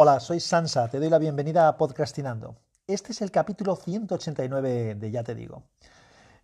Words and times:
Hola, 0.00 0.20
soy 0.20 0.38
Sansa, 0.38 0.86
te 0.86 1.00
doy 1.00 1.10
la 1.10 1.18
bienvenida 1.18 1.66
a 1.66 1.76
Podcastinando. 1.76 2.54
Este 2.86 3.10
es 3.10 3.20
el 3.20 3.32
capítulo 3.32 3.74
189 3.74 4.94
de 4.94 5.10
Ya 5.10 5.24
te 5.24 5.34
digo. 5.34 5.64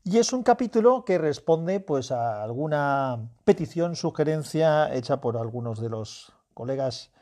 Y 0.02 0.18
es 0.18 0.32
un 0.32 0.42
capítulo 0.42 1.04
que 1.04 1.18
responde 1.18 1.78
pues 1.78 2.10
a 2.10 2.42
alguna 2.42 3.30
petición, 3.44 3.94
sugerencia 3.94 4.92
hecha 4.92 5.20
por 5.20 5.36
algunos 5.36 5.80
de 5.80 5.88
los 5.88 6.32
colegas 6.52 7.12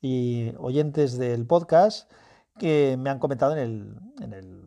y 0.00 0.52
oyentes 0.58 1.18
del 1.18 1.48
podcast 1.48 2.08
que 2.60 2.96
me 2.96 3.10
han 3.10 3.18
comentado 3.18 3.56
en 3.56 3.58
el, 3.58 3.96
en 4.20 4.34
el 4.34 4.62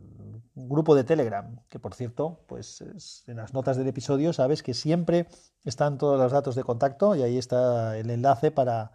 grupo 0.54 0.94
de 0.94 1.04
Telegram, 1.04 1.60
que 1.70 1.78
por 1.78 1.94
cierto, 1.94 2.40
pues 2.46 2.84
en 3.26 3.36
las 3.36 3.54
notas 3.54 3.78
del 3.78 3.88
episodio 3.88 4.34
sabes 4.34 4.62
que 4.62 4.74
siempre 4.74 5.28
están 5.64 5.96
todos 5.96 6.20
los 6.20 6.30
datos 6.30 6.56
de 6.56 6.62
contacto 6.62 7.16
y 7.16 7.22
ahí 7.22 7.38
está 7.38 7.96
el 7.96 8.10
enlace 8.10 8.50
para 8.50 8.92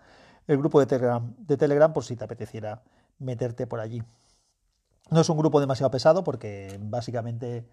el 0.48 0.58
grupo 0.58 0.80
de 0.80 0.86
Telegram, 0.86 1.34
de 1.38 1.58
Telegram 1.58 1.94
por 1.94 2.04
si 2.04 2.16
te 2.16 2.23
apeteciera 2.23 2.84
meterte 3.20 3.68
por 3.68 3.80
allí. 3.80 4.04
No 5.09 5.22
es 5.22 5.30
un 5.30 5.38
grupo 5.38 5.59
demasiado 5.59 5.91
pesado 5.91 6.23
porque 6.23 6.80
básicamente 6.82 7.68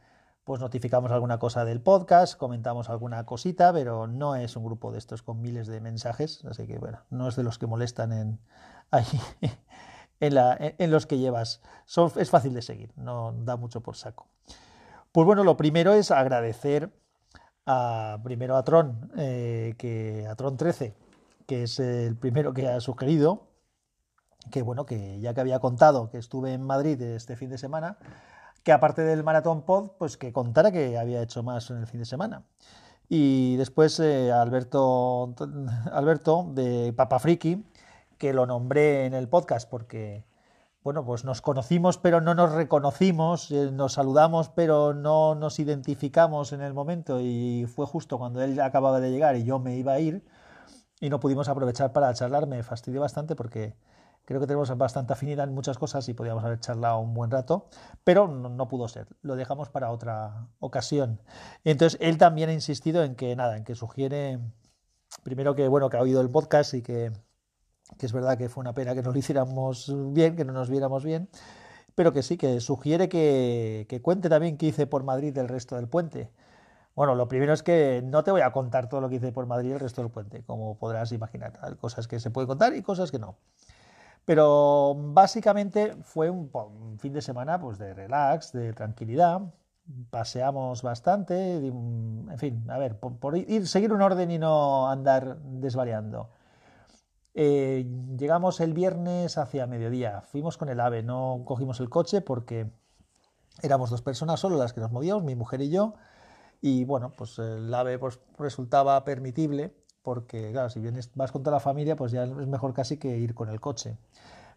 pues 0.45 0.61
notificamos 0.61 1.11
alguna 1.13 1.39
cosa 1.39 1.65
del 1.65 1.81
podcast, 1.81 2.37
comentamos 2.37 2.89
alguna 2.89 3.27
cosita, 3.27 3.73
pero 3.73 4.07
no 4.07 4.35
es 4.35 4.57
un 4.57 4.65
grupo 4.65 4.91
de 4.93 4.99
estos 4.99 5.23
con 5.23 5.43
miles 5.43 5.67
de 5.67 5.81
mensajes, 5.81 6.43
así 6.47 6.67
que 6.67 6.79
bueno, 6.79 7.01
no 7.11 7.29
es 7.29 7.37
de 7.37 7.43
los 7.43 7.59
que 7.59 7.67
molestan 7.67 8.13
en 8.13 8.41
en, 10.21 10.91
los 10.91 11.07
que 11.07 11.19
llevas. 11.19 11.61
Es 12.17 12.31
fácil 12.31 12.55
de 12.55 12.63
seguir, 12.63 12.93
no 12.97 13.33
da 13.33 13.57
mucho 13.57 13.81
por 13.83 13.97
saco. 13.97 14.27
Pues 15.13 15.27
bueno, 15.27 15.45
lo 15.45 15.57
primero 15.57 15.95
es 15.95 16.11
agradecer 16.11 16.91
a, 17.67 18.19
primero 18.23 18.57
a 18.57 18.65
Tron, 18.65 19.11
eh, 19.17 19.75
que, 19.79 20.27
a 20.29 20.35
Tron 20.35 20.57
13, 20.57 20.95
que 21.49 21.63
es 21.63 21.81
el 21.81 22.15
primero 22.15 22.53
que 22.53 22.69
ha 22.69 22.79
sugerido, 22.79 23.49
que 24.53 24.61
bueno, 24.61 24.85
que 24.85 25.19
ya 25.19 25.33
que 25.33 25.41
había 25.41 25.61
contado 25.61 26.11
que 26.11 26.19
estuve 26.19 26.53
en 26.53 26.63
Madrid 26.63 27.01
este 27.01 27.37
fin 27.37 27.49
de 27.49 27.57
semana, 27.57 27.97
que 28.63 28.71
aparte 28.71 29.01
del 29.01 29.25
Maratón 29.25 29.63
Pod, 29.63 29.93
pues 29.99 30.19
que 30.19 30.31
contara 30.31 30.71
que 30.71 30.99
había 30.99 31.23
hecho 31.23 31.43
más 31.43 31.71
en 31.71 31.79
el 31.79 31.87
fin 31.87 32.01
de 32.01 32.05
semana. 32.05 32.45
Y 33.09 33.57
después 33.57 33.99
eh, 33.99 34.31
Alberto, 34.31 35.35
Alberto 35.91 36.51
de 36.53 36.93
Papa 36.95 37.19
Friki, 37.19 37.65
que 38.19 38.35
lo 38.35 38.45
nombré 38.45 39.07
en 39.07 39.15
el 39.15 39.27
podcast 39.27 39.71
porque, 39.71 40.27
bueno, 40.85 41.03
pues 41.07 41.25
nos 41.25 41.41
conocimos 41.41 41.97
pero 41.97 42.21
no 42.21 42.35
nos 42.35 42.53
reconocimos, 42.53 43.51
eh, 43.53 43.71
nos 43.73 43.95
saludamos 43.95 44.51
pero 44.51 44.93
no 44.93 45.35
nos 45.35 45.59
identificamos 45.61 46.53
en 46.53 46.61
el 46.61 46.75
momento 46.75 47.23
y 47.23 47.65
fue 47.75 47.87
justo 47.87 48.19
cuando 48.19 48.43
él 48.43 48.61
acababa 48.61 49.01
de 49.01 49.11
llegar 49.11 49.35
y 49.37 49.45
yo 49.45 49.59
me 49.59 49.77
iba 49.77 49.95
a 49.95 50.01
ir 50.01 50.23
y 51.01 51.11
no 51.11 51.21
pudimos 51.21 51.49
aprovechar 51.49 51.93
para 51.93 52.13
charlar, 52.15 52.47
me 52.47 52.63
fastidió 52.63 53.01
bastante 53.01 53.37
porque 53.37 53.77
creo 54.25 54.41
que 54.41 54.47
tenemos 54.47 54.77
bastante 54.77 55.15
afinidad 55.15 55.49
en 55.49 55.55
muchas 55.55 55.79
cosas 55.79 56.07
y 56.09 56.15
podíamos 56.15 56.45
haber 56.45 56.61
charlado 56.61 56.99
un 56.99 57.15
buen 57.15 57.31
rato, 57.31 57.71
pero 58.05 58.29
no, 58.29 58.69
pudo 58.69 58.87
ser, 58.89 59.07
lo 59.23 59.37
dejamos 59.37 59.71
para 59.71 59.91
otra 59.91 60.49
ocasión. 60.59 61.23
Entonces, 61.65 61.99
él 62.03 62.19
también 62.19 62.51
ha 62.51 62.53
insistido 62.53 63.05
en 63.05 63.15
que, 63.15 63.35
nada, 63.37 63.57
en 63.57 63.65
que 63.65 63.75
sugiere, 63.75 64.39
primero 65.23 65.55
que, 65.55 65.67
bueno, 65.69 65.89
que 65.89 65.97
ha 65.97 66.03
oído 66.03 66.21
el 66.21 66.31
podcast 66.31 66.75
y 66.75 66.83
que, 66.83 67.11
que 67.97 68.07
es 68.07 68.13
verdad 68.13 68.37
que 68.37 68.51
fue 68.51 68.61
una 68.61 68.75
pena 68.75 68.95
que 68.95 69.03
no 69.03 69.13
lo 69.13 69.19
hiciéramos 69.19 69.95
bien, 70.13 70.37
que 70.37 70.45
no 70.45 70.53
nos 70.53 70.69
viéramos 70.69 71.05
bien, 71.05 71.31
pero 71.95 72.13
que 72.13 72.23
sí, 72.23 72.37
que 72.37 72.61
sugiere 72.61 73.09
que, 73.09 73.87
que 73.89 74.03
cuente 74.03 74.29
también 74.29 74.59
qué 74.59 74.67
hice 74.67 74.87
por 74.87 75.05
Madrid 75.05 75.37
el 75.39 75.49
resto 75.49 75.77
del 75.77 75.89
puente. 75.89 76.31
Bueno, 76.99 77.15
lo 77.15 77.29
primero 77.29 77.53
es 77.53 77.63
que 77.63 78.03
no 78.05 78.25
te 78.25 78.33
voy 78.33 78.41
a 78.41 78.51
contar 78.51 78.89
todo 78.89 79.01
lo 79.01 79.09
que 79.09 79.15
hice 79.15 79.31
por 79.31 79.47
Madrid 79.47 79.71
el 79.71 79.79
resto 79.79 80.03
del 80.03 80.11
puente, 80.11 80.43
como 80.43 80.77
podrás 80.79 81.13
imaginar. 81.13 81.53
Hay 81.63 81.77
cosas 81.77 82.09
que 82.09 82.19
se 82.19 82.33
pueden 82.33 82.49
contar 82.49 82.75
y 82.75 82.83
cosas 82.83 83.13
que 83.13 83.21
no. 83.21 83.37
Pero 84.25 84.97
básicamente 84.99 85.95
fue 86.03 86.29
un, 86.29 86.51
fin 86.99 87.13
de 87.13 87.23
semana 87.23 87.61
pues, 87.61 87.79
de 87.79 87.95
relax, 87.95 88.51
de 88.51 88.73
tranquilidad. 88.73 89.43
Paseamos 90.11 90.83
bastante, 90.83 91.69
en 91.69 92.37
fin, 92.37 92.69
a 92.69 92.79
ver, 92.79 92.99
por, 92.99 93.37
ir, 93.37 93.69
seguir 93.69 93.93
un 93.93 94.03
orden 94.03 94.33
y 94.33 94.41
no 94.41 94.91
andar 94.91 95.39
desvariando. 95.39 96.31
Eh, 97.33 97.87
llegamos 98.19 98.59
el 98.59 98.73
viernes 98.73 99.39
hacia 99.39 99.69
mediodía, 99.69 100.23
fuimos 100.23 100.59
con 100.59 100.69
el 100.69 100.81
AVE, 100.81 101.05
no 101.05 101.43
cogimos 101.45 101.79
el 101.79 101.91
coche 101.91 102.23
porque 102.23 102.69
éramos 103.63 103.89
dos 103.89 104.03
personas 104.03 104.41
solo 104.41 104.57
las 104.57 104.73
que 104.73 104.81
nos 104.81 104.91
movíamos, 104.91 105.23
mi 105.23 105.37
mujer 105.37 105.61
y 105.61 105.71
yo 105.71 105.95
y 106.61 106.85
bueno, 106.85 107.13
pues 107.17 107.39
el 107.39 107.73
AVE 107.73 107.99
pues, 107.99 108.21
resultaba 108.39 109.05
permitible 109.05 109.75
porque, 110.03 110.51
claro, 110.53 110.71
si 110.71 110.81
vienes, 110.81 111.11
vas 111.15 111.33
con 111.33 111.43
toda 111.43 111.57
la 111.57 111.61
familia, 111.61 111.95
pues 111.95 112.13
ya 112.13 112.25
es 112.25 112.47
mejor 112.47 112.73
casi 112.73 112.99
que 112.99 113.19
ir 113.19 113.35
con 113.35 113.49
el 113.49 113.61
coche. 113.61 113.99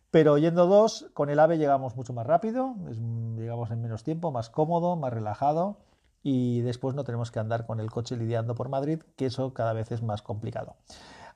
Pero 0.10 0.38
yendo 0.38 0.66
dos, 0.66 1.10
con 1.14 1.30
el 1.30 1.40
AVE 1.40 1.58
llegamos 1.58 1.96
mucho 1.96 2.14
más 2.14 2.26
rápido, 2.26 2.76
llegamos 3.38 3.72
en 3.72 3.82
menos 3.82 4.04
tiempo, 4.04 4.32
más 4.32 4.50
cómodo, 4.50 4.96
más 4.96 5.14
relajado 5.14 5.78
y 6.24 6.62
después 6.62 6.96
no 6.96 7.04
tenemos 7.04 7.32
que 7.32 7.40
andar 7.40 7.66
con 7.66 7.80
el 7.80 7.90
coche 7.90 8.16
lidiando 8.18 8.56
por 8.56 8.70
Madrid, 8.70 9.02
que 9.16 9.26
eso 9.26 9.54
cada 9.54 9.74
vez 9.74 9.92
es 9.92 10.02
más 10.02 10.22
complicado. 10.22 10.76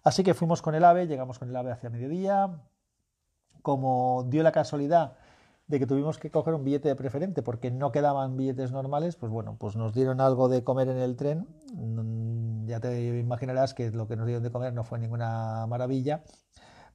Así 0.03 0.23
que 0.23 0.33
fuimos 0.33 0.61
con 0.61 0.75
el 0.75 0.83
AVE, 0.83 1.07
llegamos 1.07 1.39
con 1.39 1.49
el 1.49 1.55
AVE 1.55 1.71
hacia 1.71 1.89
mediodía. 1.89 2.61
Como 3.61 4.25
dio 4.29 4.43
la 4.43 4.51
casualidad 4.51 5.17
de 5.67 5.79
que 5.79 5.87
tuvimos 5.87 6.19
que 6.19 6.29
coger 6.29 6.53
un 6.53 6.63
billete 6.63 6.89
de 6.89 6.95
preferente 6.95 7.41
porque 7.41 7.71
no 7.71 7.91
quedaban 7.91 8.37
billetes 8.37 8.71
normales, 8.71 9.15
pues 9.15 9.31
bueno, 9.31 9.57
pues 9.59 9.75
nos 9.75 9.93
dieron 9.93 10.21
algo 10.21 10.47
de 10.47 10.63
comer 10.63 10.89
en 10.89 10.97
el 10.97 11.15
tren. 11.15 11.47
Mm, 11.73 12.67
ya 12.67 12.79
te 12.79 13.19
imaginarás 13.19 13.73
que 13.73 13.89
lo 13.91 14.07
que 14.07 14.15
nos 14.15 14.27
dieron 14.27 14.43
de 14.43 14.51
comer 14.51 14.73
no 14.73 14.83
fue 14.83 14.99
ninguna 14.99 15.65
maravilla. 15.67 16.23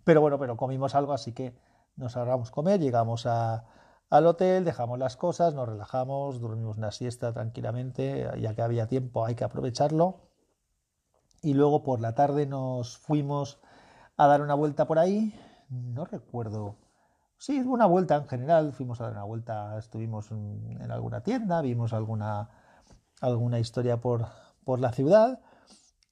Pero 0.05 0.21
bueno, 0.21 0.39
pero 0.39 0.57
comimos 0.57 0.95
algo, 0.95 1.13
así 1.13 1.33
que 1.33 1.55
nos 1.97 2.17
ahorramos 2.17 2.51
comer, 2.51 2.81
llegamos 2.81 3.27
al 3.27 4.27
hotel, 4.27 4.65
dejamos 4.65 4.99
las 4.99 5.17
cosas, 5.17 5.55
nos 5.55 5.69
relajamos, 5.69 6.41
dormimos 6.41 6.79
una 6.79 6.93
siesta 6.93 7.33
tranquilamente, 7.33 8.29
ya 8.41 8.55
que 8.55 8.63
había 8.63 8.87
tiempo 8.87 9.25
hay 9.27 9.35
que 9.35 9.45
aprovecharlo. 9.45 10.21
Y 11.43 11.55
luego 11.55 11.83
por 11.83 12.01
la 12.01 12.15
tarde 12.15 12.47
nos 12.47 12.99
fuimos 12.99 13.61
a 14.17 14.27
dar 14.27 14.43
una 14.43 14.55
vuelta 14.55 14.87
por 14.87 14.99
ahí, 14.99 15.35
no 15.71 16.05
recuerdo 16.05 16.77
Sí, 17.41 17.59
una 17.59 17.87
vuelta 17.87 18.17
en 18.17 18.29
general, 18.29 18.75
fuimos 18.75 19.01
a 19.01 19.05
dar 19.05 19.13
una 19.15 19.25
vuelta, 19.25 19.79
estuvimos 19.79 20.31
en, 20.31 20.77
alguna 20.91 21.23
tienda, 21.23 21.63
vimos 21.63 21.95
alguna, 21.95 22.51
alguna 23.23 23.59
historia 23.59 23.99
por, 23.99 24.27
por 24.63 24.79
la 24.79 24.93
ciudad 24.93 25.41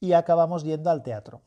y 0.00 0.14
acabamos 0.14 0.64
yendo 0.64 0.88
al 0.88 1.02
teatro. 1.02 1.42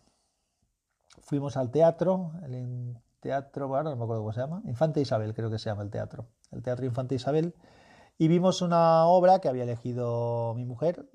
Fuimos 1.23 1.57
al 1.57 1.71
teatro, 1.71 2.31
el 2.43 2.95
teatro, 3.21 3.67
bueno, 3.67 3.89
no 3.89 3.95
me 3.95 4.03
acuerdo 4.03 4.21
cómo 4.21 4.33
se 4.33 4.41
llama, 4.41 4.61
Infante 4.65 5.01
Isabel 5.01 5.33
creo 5.33 5.49
que 5.49 5.57
se 5.57 5.71
llama 5.71 5.81
el 5.81 5.89
teatro, 5.89 6.27
el 6.51 6.61
Teatro 6.61 6.85
Infante 6.85 7.15
Isabel, 7.15 7.55
y 8.19 8.27
vimos 8.27 8.61
una 8.61 9.07
obra 9.07 9.39
que 9.39 9.49
había 9.49 9.63
elegido 9.63 10.53
mi 10.55 10.63
mujer, 10.63 11.09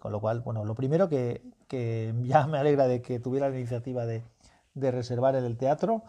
con 0.00 0.12
lo 0.12 0.20
cual, 0.22 0.40
bueno, 0.40 0.64
lo 0.64 0.74
primero 0.74 1.10
que, 1.10 1.42
que, 1.66 2.14
ya 2.22 2.46
me 2.46 2.56
alegra 2.56 2.88
de 2.88 3.02
que 3.02 3.20
tuviera 3.20 3.50
la 3.50 3.58
iniciativa 3.58 4.06
de, 4.06 4.24
de 4.72 4.90
reservar 4.92 5.36
el 5.36 5.58
teatro 5.58 6.04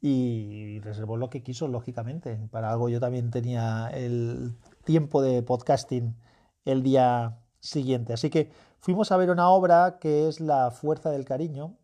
y 0.00 0.80
reservó 0.80 1.16
lo 1.16 1.30
que 1.30 1.42
quiso, 1.42 1.68
lógicamente. 1.68 2.48
Para 2.50 2.70
algo 2.70 2.88
yo 2.88 3.00
también 3.00 3.30
tenía 3.30 3.90
el 3.92 4.56
tiempo 4.84 5.22
de 5.22 5.42
podcasting 5.42 6.16
el 6.64 6.82
día 6.82 7.38
siguiente. 7.60 8.12
Así 8.12 8.30
que 8.30 8.50
fuimos 8.78 9.10
a 9.12 9.16
ver 9.16 9.30
una 9.30 9.50
obra 9.50 9.98
que 10.00 10.28
es 10.28 10.40
La 10.40 10.70
Fuerza 10.70 11.10
del 11.10 11.24
Cariño, 11.24 11.76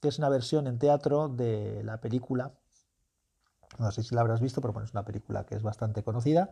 que 0.00 0.08
es 0.08 0.18
una 0.18 0.28
versión 0.28 0.66
en 0.66 0.78
teatro 0.78 1.28
de 1.28 1.82
la 1.84 2.00
película. 2.00 2.52
No 3.78 3.90
sé 3.90 4.02
si 4.02 4.14
la 4.14 4.22
habrás 4.22 4.40
visto, 4.40 4.60
pero 4.60 4.72
bueno, 4.72 4.86
es 4.86 4.92
una 4.92 5.04
película 5.04 5.44
que 5.44 5.54
es 5.54 5.62
bastante 5.62 6.02
conocida. 6.02 6.50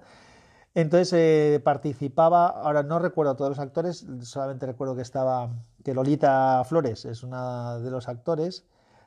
Entonces 0.74 1.12
eh, 1.12 1.60
participaba, 1.62 2.48
ahora 2.48 2.82
no 2.82 2.98
recuerdo 2.98 3.32
a 3.32 3.36
todos 3.36 3.50
los 3.50 3.58
actores, 3.60 4.06
solamente 4.22 4.66
recuerdo 4.66 4.96
que 4.96 5.02
estaba, 5.02 5.50
que 5.84 5.94
Lolita 5.94 6.62
Flores 6.64 7.04
es 7.04 7.22
una 7.22 7.78
de 7.78 7.90
los 7.90 8.08
actores, 8.08 8.66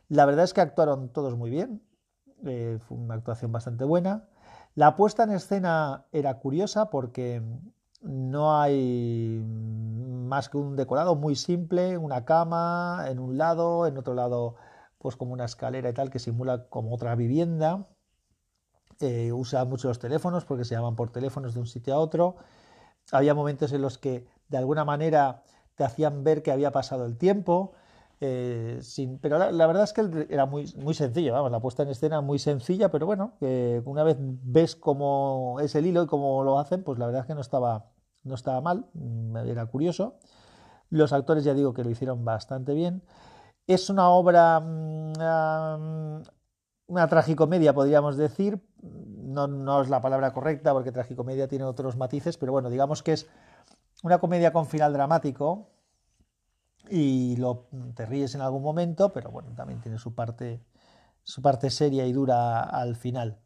la 0.10 0.26
verdad 0.26 0.46
es 0.46 0.54
que 0.54 0.62
actuaron 0.62 1.10
todos 1.10 1.36
muy 1.36 1.50
bien, 1.50 1.82
eh, 2.46 2.80
fue 2.88 2.98
una 2.98 3.16
actuación 3.16 3.52
bastante 3.52 3.84
buena. 3.84 4.28
La 4.76 4.96
puesta 4.96 5.24
en 5.24 5.32
escena 5.32 6.06
era 6.12 6.40
curiosa 6.40 6.90
porque 6.90 7.42
no 8.02 8.60
hay 8.60 9.44
más 9.44 10.50
que 10.50 10.58
un 10.58 10.76
decorado 10.76 11.16
muy 11.16 11.36
simple, 11.36 11.98
una 11.98 12.26
cama 12.26 13.06
en 13.08 13.20
un 13.20 13.38
lado, 13.38 13.88
en 13.88 13.98
otro 13.98 14.14
lado 14.14 14.56
pues 15.00 15.16
como 15.16 15.34
una 15.34 15.46
escalera 15.46 15.90
y 15.90 15.94
tal 15.94 16.10
que 16.10 16.20
simula 16.20 16.68
como 16.70 16.94
otra 16.94 17.16
vivienda. 17.16 17.88
Eh, 19.00 19.32
usa 19.32 19.64
mucho 19.66 19.88
los 19.88 20.00
teléfonos 20.00 20.46
porque 20.46 20.66
se 20.66 20.76
llaman 20.76 20.96
por 20.96 21.12
teléfonos 21.12 21.54
de 21.54 21.60
un 21.60 21.68
sitio 21.68 21.94
a 21.94 22.00
otro. 22.00 22.36
Había 23.12 23.34
momentos 23.34 23.72
en 23.74 23.82
los 23.82 23.98
que 23.98 24.28
de 24.50 24.58
alguna 24.58 24.86
manera 24.86 25.44
te 25.76 25.84
hacían 25.84 26.24
ver 26.24 26.42
que 26.42 26.52
había 26.52 26.72
pasado 26.72 27.06
el 27.06 27.18
tiempo. 27.18 27.74
Eh, 28.20 28.80
pero 29.22 29.38
la, 29.38 29.68
verdad 29.68 29.84
es 29.84 29.94
que 29.94 30.28
era 30.30 30.46
muy, 30.46 30.74
muy 30.78 30.94
sencillo, 30.94 31.34
vamos, 31.34 31.52
la 31.52 31.60
puesta 31.60 31.84
en 31.84 31.90
escena 31.90 32.22
muy 32.22 32.40
sencilla, 32.40 32.90
pero 32.90 33.06
bueno, 33.06 33.34
una 33.86 34.04
vez 34.04 34.18
ves 34.20 34.76
cómo 34.76 35.58
es 35.62 35.76
el 35.76 35.86
hilo 35.86 36.04
y 36.04 36.08
cómo 36.08 36.44
lo 36.44 36.58
hacen, 36.60 36.84
pues 36.84 36.98
la 36.98 37.06
verdad 37.06 37.22
es 37.22 37.28
que 37.28 37.36
no 37.36 37.42
estaba, 37.42 37.92
no 38.24 38.36
estaba 38.36 38.62
mal, 38.62 38.86
mm, 38.94 39.38
era 39.38 39.66
curioso. 39.68 40.16
Los 40.90 41.14
actores 41.14 41.44
ya 41.44 41.54
digo 41.54 41.74
que 41.74 41.84
lo 41.84 41.90
hicieron 41.90 42.26
bastante 42.26 42.74
bien. 42.74 43.04
Es 43.68 43.90
una 43.90 44.10
obra 44.10 44.60
mm, 44.62 46.22
una 46.88 47.08
tragicomedia, 47.08 47.74
podríamos 47.74 48.18
decir. 48.18 48.62
No, 48.82 49.48
no 49.48 49.82
es 49.82 49.90
la 49.90 50.02
palabra 50.02 50.34
correcta 50.34 50.74
porque 50.74 50.92
tragicomedia 50.92 51.48
tiene 51.48 51.66
otros 51.66 51.98
matices, 51.98 52.38
pero 52.38 52.54
bueno, 52.54 52.70
digamos 52.70 53.04
que 53.04 53.14
es 53.14 53.28
una 54.04 54.20
comedia 54.20 54.54
con 54.54 54.66
final 54.66 54.94
dramático 54.94 55.70
y 56.90 57.38
te 57.96 58.06
ríes 58.06 58.36
en 58.36 58.42
algún 58.42 58.64
momento, 58.64 59.12
pero 59.14 59.32
bueno, 59.32 59.50
también 59.56 59.82
tiene 59.82 59.98
su 59.98 60.14
parte, 60.14 60.62
su 61.24 61.42
parte 61.42 61.70
seria 61.70 62.06
y 62.06 62.14
dura 62.14 62.62
al 62.62 62.96
final. 62.96 63.40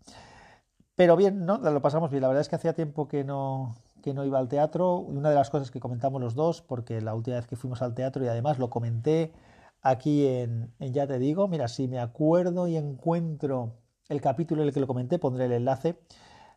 Pero 0.96 1.16
bien, 1.16 1.46
¿no? 1.46 1.58
Lo 1.58 1.82
pasamos 1.82 2.12
bien. 2.12 2.22
La 2.22 2.28
verdad 2.28 2.42
es 2.42 2.50
que 2.50 2.56
hacía 2.56 2.74
tiempo 2.74 3.08
que 3.08 3.24
no, 3.24 3.76
que 4.02 4.14
no 4.14 4.26
iba 4.26 4.40
al 4.40 4.48
teatro. 4.50 4.98
Una 4.98 5.30
de 5.30 5.36
las 5.36 5.50
cosas 5.50 5.72
que 5.72 5.80
comentamos 5.80 6.22
los 6.22 6.36
dos, 6.36 6.62
porque 6.62 7.02
la 7.02 7.16
última 7.16 7.38
vez 7.38 7.48
que 7.48 7.56
fuimos 7.56 7.82
al 7.82 7.96
teatro 7.96 8.24
y 8.24 8.28
además 8.28 8.60
lo 8.60 8.70
comenté 8.70 9.34
aquí 9.82 10.28
en, 10.28 10.74
Ya 10.80 11.08
Te 11.08 11.20
Digo, 11.20 11.48
mira, 11.48 11.68
si 11.68 11.88
me 11.88 12.00
acuerdo 12.00 12.68
y 12.68 12.78
encuentro 12.78 13.74
el 14.10 14.22
capítulo 14.22 14.62
en 14.62 14.68
el 14.68 14.74
que 14.74 14.80
lo 14.80 14.88
comenté, 14.88 15.20
pondré 15.20 15.46
el 15.46 15.54
enlace. 15.54 15.98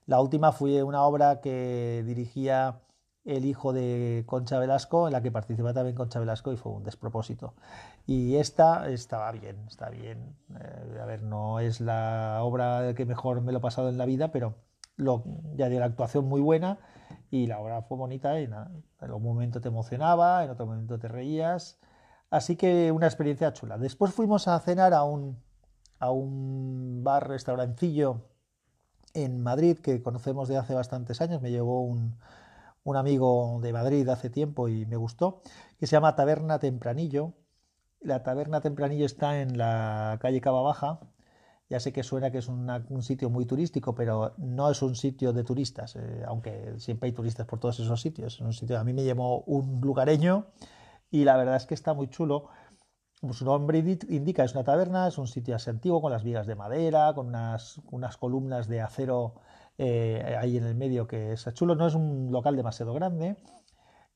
La 0.06 0.20
última 0.20 0.52
fue 0.52 0.82
una 0.82 1.02
obra 1.04 1.40
que 1.40 2.02
dirigía 2.06 2.80
el 3.24 3.44
hijo 3.46 3.72
de 3.72 4.24
Concha 4.26 4.58
Velasco, 4.58 5.06
en 5.06 5.12
la 5.12 5.22
que 5.22 5.32
participaba 5.32 5.72
también 5.72 5.96
Concha 5.96 6.20
Velasco 6.20 6.52
y 6.52 6.56
fue 6.56 6.72
un 6.72 6.84
despropósito. 6.84 7.54
Y 8.06 8.36
esta 8.36 8.88
estaba 8.90 9.32
bien, 9.32 9.64
está 9.66 9.88
bien. 9.90 10.36
Eh, 10.60 10.98
a 11.00 11.06
ver, 11.06 11.22
no 11.22 11.60
es 11.60 11.80
la 11.80 12.40
obra 12.42 12.94
que 12.94 13.06
mejor 13.06 13.40
me 13.40 13.52
lo 13.52 13.58
he 13.58 13.62
pasado 13.62 13.88
en 13.88 13.98
la 13.98 14.04
vida, 14.04 14.30
pero 14.30 14.56
lo, 14.96 15.24
ya 15.56 15.68
dio 15.68 15.80
la 15.80 15.86
actuación 15.86 16.26
muy 16.26 16.40
buena 16.40 16.78
y 17.30 17.46
la 17.46 17.58
obra 17.58 17.82
fue 17.82 17.98
bonita 17.98 18.38
en 18.38 18.54
algún 19.00 19.22
momento 19.22 19.60
te 19.60 19.68
emocionaba, 19.68 20.44
en 20.44 20.50
otro 20.50 20.66
momento 20.66 20.98
te 20.98 21.08
reías. 21.08 21.78
Así 22.30 22.56
que 22.56 22.92
una 22.92 23.06
experiencia 23.06 23.52
chula. 23.52 23.78
Después 23.78 24.12
fuimos 24.12 24.48
a 24.48 24.58
cenar 24.60 24.92
a 24.92 25.04
un, 25.04 25.38
a 25.98 26.10
un 26.10 27.02
bar, 27.04 27.28
restaurancillo 27.28 28.22
en 29.14 29.42
Madrid 29.42 29.78
que 29.78 30.02
conocemos 30.02 30.48
de 30.48 30.58
hace 30.58 30.74
bastantes 30.74 31.20
años. 31.20 31.40
Me 31.42 31.50
llevó 31.50 31.82
un, 31.82 32.16
un 32.84 32.96
amigo 32.96 33.58
de 33.62 33.72
Madrid 33.72 34.08
hace 34.08 34.30
tiempo 34.30 34.68
y 34.68 34.86
me 34.86 34.96
gustó, 34.96 35.40
que 35.78 35.86
se 35.86 35.92
llama 35.96 36.14
Taberna 36.14 36.58
Tempranillo. 36.58 37.32
La 38.00 38.22
Taberna 38.22 38.60
Tempranillo 38.60 39.06
está 39.06 39.40
en 39.40 39.56
la 39.56 40.18
calle 40.20 40.40
Cava 40.40 40.60
Baja. 40.60 41.00
Ya 41.70 41.80
sé 41.80 41.94
que 41.94 42.02
suena 42.02 42.30
que 42.30 42.38
es 42.38 42.48
un 42.48 43.02
sitio 43.02 43.30
muy 43.30 43.46
turístico, 43.46 43.94
pero 43.94 44.34
no 44.36 44.70
es 44.70 44.82
un 44.82 44.94
sitio 44.94 45.32
de 45.32 45.44
turistas, 45.44 45.96
eh, 45.96 46.22
aunque 46.26 46.74
siempre 46.78 47.08
hay 47.08 47.14
turistas 47.14 47.46
por 47.46 47.58
todos 47.58 47.80
esos 47.80 48.00
sitios. 48.02 48.42
A 48.42 48.84
mí 48.84 48.92
me 48.92 49.02
llevó 49.02 49.40
un 49.44 49.80
lugareño 49.80 50.46
y 51.10 51.24
la 51.24 51.38
verdad 51.38 51.56
es 51.56 51.64
que 51.64 51.72
está 51.72 51.94
muy 51.94 52.08
chulo. 52.08 52.48
Como 53.18 53.32
su 53.32 53.46
nombre 53.46 53.78
indica, 53.78 54.44
es 54.44 54.52
una 54.52 54.64
taberna, 54.64 55.08
es 55.08 55.16
un 55.16 55.26
sitio 55.26 55.56
así 55.56 55.70
antiguo 55.70 56.02
con 56.02 56.12
las 56.12 56.22
vigas 56.22 56.46
de 56.46 56.54
madera, 56.54 57.14
con 57.14 57.28
unas, 57.28 57.80
unas 57.90 58.18
columnas 58.18 58.68
de 58.68 58.82
acero 58.82 59.36
eh, 59.78 60.36
ahí 60.38 60.56
en 60.56 60.64
el 60.64 60.74
medio 60.74 61.06
que 61.06 61.32
es 61.32 61.46
chulo. 61.54 61.74
No 61.74 61.86
es 61.86 61.94
un 61.94 62.30
local 62.30 62.56
demasiado 62.56 62.94
grande. 62.94 63.36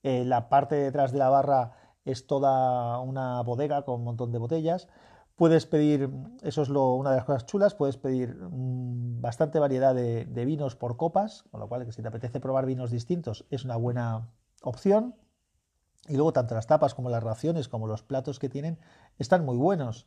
Eh, 0.02 0.24
la 0.24 0.48
parte 0.48 0.76
detrás 0.76 1.12
de 1.12 1.18
la 1.18 1.28
barra 1.28 1.72
es 2.04 2.26
toda 2.26 3.00
una 3.00 3.42
bodega 3.42 3.82
con 3.84 3.96
un 3.96 4.04
montón 4.04 4.32
de 4.32 4.38
botellas. 4.38 4.88
Puedes 5.36 5.66
pedir, 5.66 6.10
eso 6.42 6.62
es 6.62 6.68
lo, 6.68 6.94
una 6.94 7.10
de 7.10 7.16
las 7.16 7.24
cosas 7.24 7.46
chulas, 7.46 7.74
puedes 7.74 7.96
pedir 7.96 8.34
mm, 8.34 9.20
bastante 9.20 9.60
variedad 9.60 9.94
de, 9.94 10.44
vinos 10.44 10.74
por 10.74 10.96
copas, 10.96 11.44
con 11.50 11.60
lo 11.60 11.68
cual 11.68 11.84
que 11.84 11.92
si 11.92 12.02
te 12.02 12.08
apetece 12.08 12.40
probar 12.40 12.66
vinos 12.66 12.90
distintos 12.90 13.46
es 13.50 13.64
una 13.64 13.76
buena 13.76 14.30
opción. 14.62 15.14
Y 16.08 16.14
luego 16.14 16.32
tanto 16.32 16.54
las 16.54 16.66
tapas 16.66 16.94
como 16.94 17.10
las 17.10 17.22
raciones 17.22 17.68
como 17.68 17.86
los 17.86 18.02
platos 18.02 18.38
que 18.38 18.48
tienen 18.48 18.78
están 19.18 19.44
muy 19.44 19.56
buenos. 19.56 20.06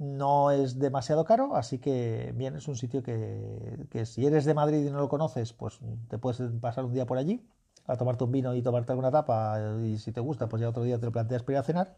No 0.00 0.50
es 0.50 0.78
demasiado 0.78 1.26
caro, 1.26 1.54
así 1.56 1.78
que 1.78 2.32
bien, 2.34 2.56
es 2.56 2.66
un 2.68 2.74
sitio 2.74 3.02
que, 3.02 4.06
si 4.06 4.24
eres 4.24 4.46
de 4.46 4.54
Madrid 4.54 4.82
y 4.82 4.90
no 4.90 4.98
lo 4.98 5.10
conoces, 5.10 5.52
pues 5.52 5.78
te 6.08 6.16
puedes 6.16 6.40
pasar 6.58 6.86
un 6.86 6.94
día 6.94 7.04
por 7.04 7.18
allí 7.18 7.46
a 7.84 7.98
tomarte 7.98 8.24
un 8.24 8.32
vino 8.32 8.54
y 8.54 8.62
tomarte 8.62 8.92
alguna 8.92 9.10
tapa 9.10 9.60
y 9.82 9.98
si 9.98 10.10
te 10.10 10.20
gusta, 10.20 10.48
pues 10.48 10.62
ya 10.62 10.70
otro 10.70 10.84
día 10.84 10.98
te 10.98 11.04
lo 11.04 11.12
planteas 11.12 11.42
para 11.42 11.52
ir 11.52 11.58
a 11.58 11.64
cenar. 11.64 11.96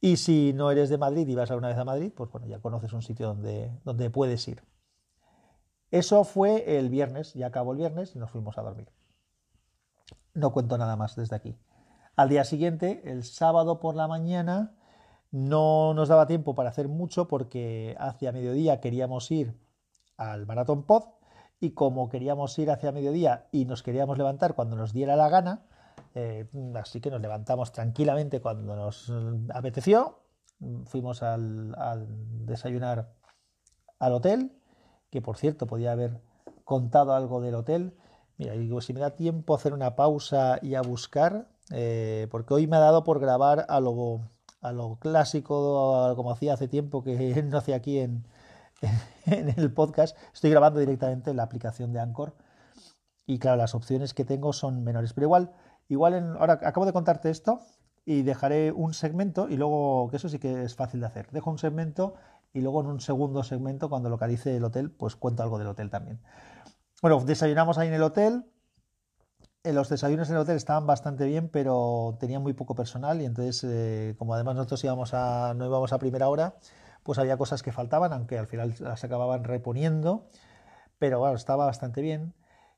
Y 0.00 0.16
si 0.16 0.52
no 0.52 0.72
eres 0.72 0.88
de 0.88 0.98
Madrid 0.98 1.28
y 1.28 1.36
vas 1.36 1.52
a 1.52 1.56
una 1.56 1.68
vez 1.68 1.78
a 1.78 1.84
Madrid, 1.84 2.12
pues 2.12 2.28
bueno, 2.32 2.48
ya 2.48 2.58
conoces 2.58 2.92
un 2.92 3.02
sitio 3.02 3.28
donde, 3.28 3.70
donde 3.84 4.10
puedes 4.10 4.48
ir. 4.48 4.64
Eso 5.92 6.24
fue 6.24 6.76
el 6.76 6.88
viernes, 6.88 7.34
ya 7.34 7.46
acabó 7.46 7.70
el 7.70 7.78
viernes 7.78 8.16
y 8.16 8.18
nos 8.18 8.32
fuimos 8.32 8.58
a 8.58 8.62
dormir. 8.62 8.88
No 10.34 10.52
cuento 10.52 10.76
nada 10.76 10.96
más 10.96 11.14
desde 11.14 11.36
aquí. 11.36 11.56
Al 12.16 12.30
día 12.30 12.42
siguiente, 12.42 13.00
el 13.04 13.22
sábado 13.22 13.78
por 13.78 13.94
la 13.94 14.08
mañana, 14.08 14.74
no 15.30 15.94
nos 15.94 16.08
daba 16.08 16.26
tiempo 16.26 16.54
para 16.54 16.70
hacer 16.70 16.88
mucho 16.88 17.28
porque 17.28 17.96
hacia 17.98 18.32
mediodía 18.32 18.80
queríamos 18.80 19.30
ir 19.30 19.54
al 20.16 20.46
Maratón 20.46 20.84
Pod 20.84 21.04
y 21.60 21.70
como 21.70 22.08
queríamos 22.08 22.58
ir 22.58 22.70
hacia 22.70 22.92
mediodía 22.92 23.48
y 23.52 23.64
nos 23.64 23.82
queríamos 23.82 24.16
levantar 24.16 24.54
cuando 24.54 24.76
nos 24.76 24.92
diera 24.92 25.16
la 25.16 25.28
gana, 25.28 25.66
eh, 26.14 26.48
así 26.74 27.00
que 27.00 27.10
nos 27.10 27.20
levantamos 27.20 27.72
tranquilamente 27.72 28.40
cuando 28.40 28.76
nos 28.76 29.12
apeteció, 29.52 30.20
fuimos 30.84 31.22
al, 31.22 31.74
desayunar 32.46 33.12
al 33.98 34.12
hotel, 34.12 34.52
que 35.10 35.20
por 35.20 35.36
cierto 35.36 35.66
podía 35.66 35.92
haber 35.92 36.20
contado 36.64 37.14
algo 37.14 37.40
del 37.40 37.54
hotel. 37.54 37.96
Mira, 38.36 38.52
digo, 38.52 38.80
si 38.80 38.92
me 38.92 39.00
da 39.00 39.16
tiempo 39.16 39.54
hacer 39.54 39.72
una 39.72 39.96
pausa 39.96 40.58
y 40.62 40.74
a 40.74 40.82
buscar, 40.82 41.48
eh, 41.70 42.28
porque 42.30 42.54
hoy 42.54 42.66
me 42.66 42.76
ha 42.76 42.80
dado 42.80 43.04
por 43.04 43.18
grabar 43.18 43.66
a 43.68 43.80
lo 43.80 44.30
a 44.60 44.72
lo 44.72 44.96
clásico, 44.96 46.12
como 46.16 46.30
hacía 46.30 46.54
hace 46.54 46.68
tiempo 46.68 47.02
que 47.02 47.42
no 47.48 47.58
hacía 47.58 47.76
aquí 47.76 47.98
en, 47.98 48.24
en 49.26 49.54
el 49.56 49.72
podcast. 49.72 50.16
Estoy 50.32 50.50
grabando 50.50 50.80
directamente 50.80 51.30
en 51.30 51.36
la 51.36 51.44
aplicación 51.44 51.92
de 51.92 52.00
Anchor 52.00 52.34
y 53.28 53.38
claro, 53.38 53.58
las 53.58 53.74
opciones 53.74 54.14
que 54.14 54.24
tengo 54.24 54.54
son 54.54 54.82
menores, 54.82 55.12
pero 55.12 55.26
igual, 55.26 55.52
igual 55.88 56.14
en, 56.14 56.24
ahora 56.38 56.54
acabo 56.62 56.86
de 56.86 56.94
contarte 56.94 57.28
esto 57.28 57.60
y 58.06 58.22
dejaré 58.22 58.72
un 58.72 58.94
segmento 58.94 59.50
y 59.50 59.58
luego, 59.58 60.08
que 60.10 60.16
eso 60.16 60.30
sí 60.30 60.38
que 60.38 60.64
es 60.64 60.74
fácil 60.74 61.00
de 61.00 61.06
hacer, 61.06 61.30
dejo 61.30 61.50
un 61.50 61.58
segmento 61.58 62.14
y 62.54 62.62
luego 62.62 62.80
en 62.80 62.86
un 62.86 63.00
segundo 63.00 63.44
segmento, 63.44 63.90
cuando 63.90 64.08
localice 64.08 64.56
el 64.56 64.64
hotel, 64.64 64.90
pues 64.90 65.14
cuento 65.14 65.42
algo 65.42 65.58
del 65.58 65.68
hotel 65.68 65.90
también. 65.90 66.20
Bueno, 67.02 67.22
desayunamos 67.22 67.76
ahí 67.76 67.88
en 67.88 67.94
el 67.94 68.02
hotel, 68.02 68.46
los 69.72 69.88
desayunos 69.88 70.28
en 70.28 70.36
el 70.36 70.42
hotel 70.42 70.56
estaban 70.56 70.86
bastante 70.86 71.26
bien, 71.26 71.48
pero 71.48 72.16
tenían 72.20 72.42
muy 72.42 72.52
poco 72.52 72.74
personal 72.74 73.20
y 73.20 73.24
entonces, 73.24 73.64
eh, 73.64 74.14
como 74.18 74.34
además 74.34 74.56
nosotros 74.56 74.82
íbamos 74.84 75.14
a, 75.14 75.54
no 75.54 75.66
íbamos 75.66 75.92
a 75.92 75.98
primera 75.98 76.28
hora, 76.28 76.56
pues 77.02 77.18
había 77.18 77.36
cosas 77.36 77.62
que 77.62 77.72
faltaban, 77.72 78.12
aunque 78.12 78.38
al 78.38 78.46
final 78.46 78.74
las 78.80 79.04
acababan 79.04 79.44
reponiendo, 79.44 80.28
pero 80.98 81.18
bueno, 81.20 81.36
estaba 81.36 81.66
bastante 81.66 82.02
bien. 82.02 82.34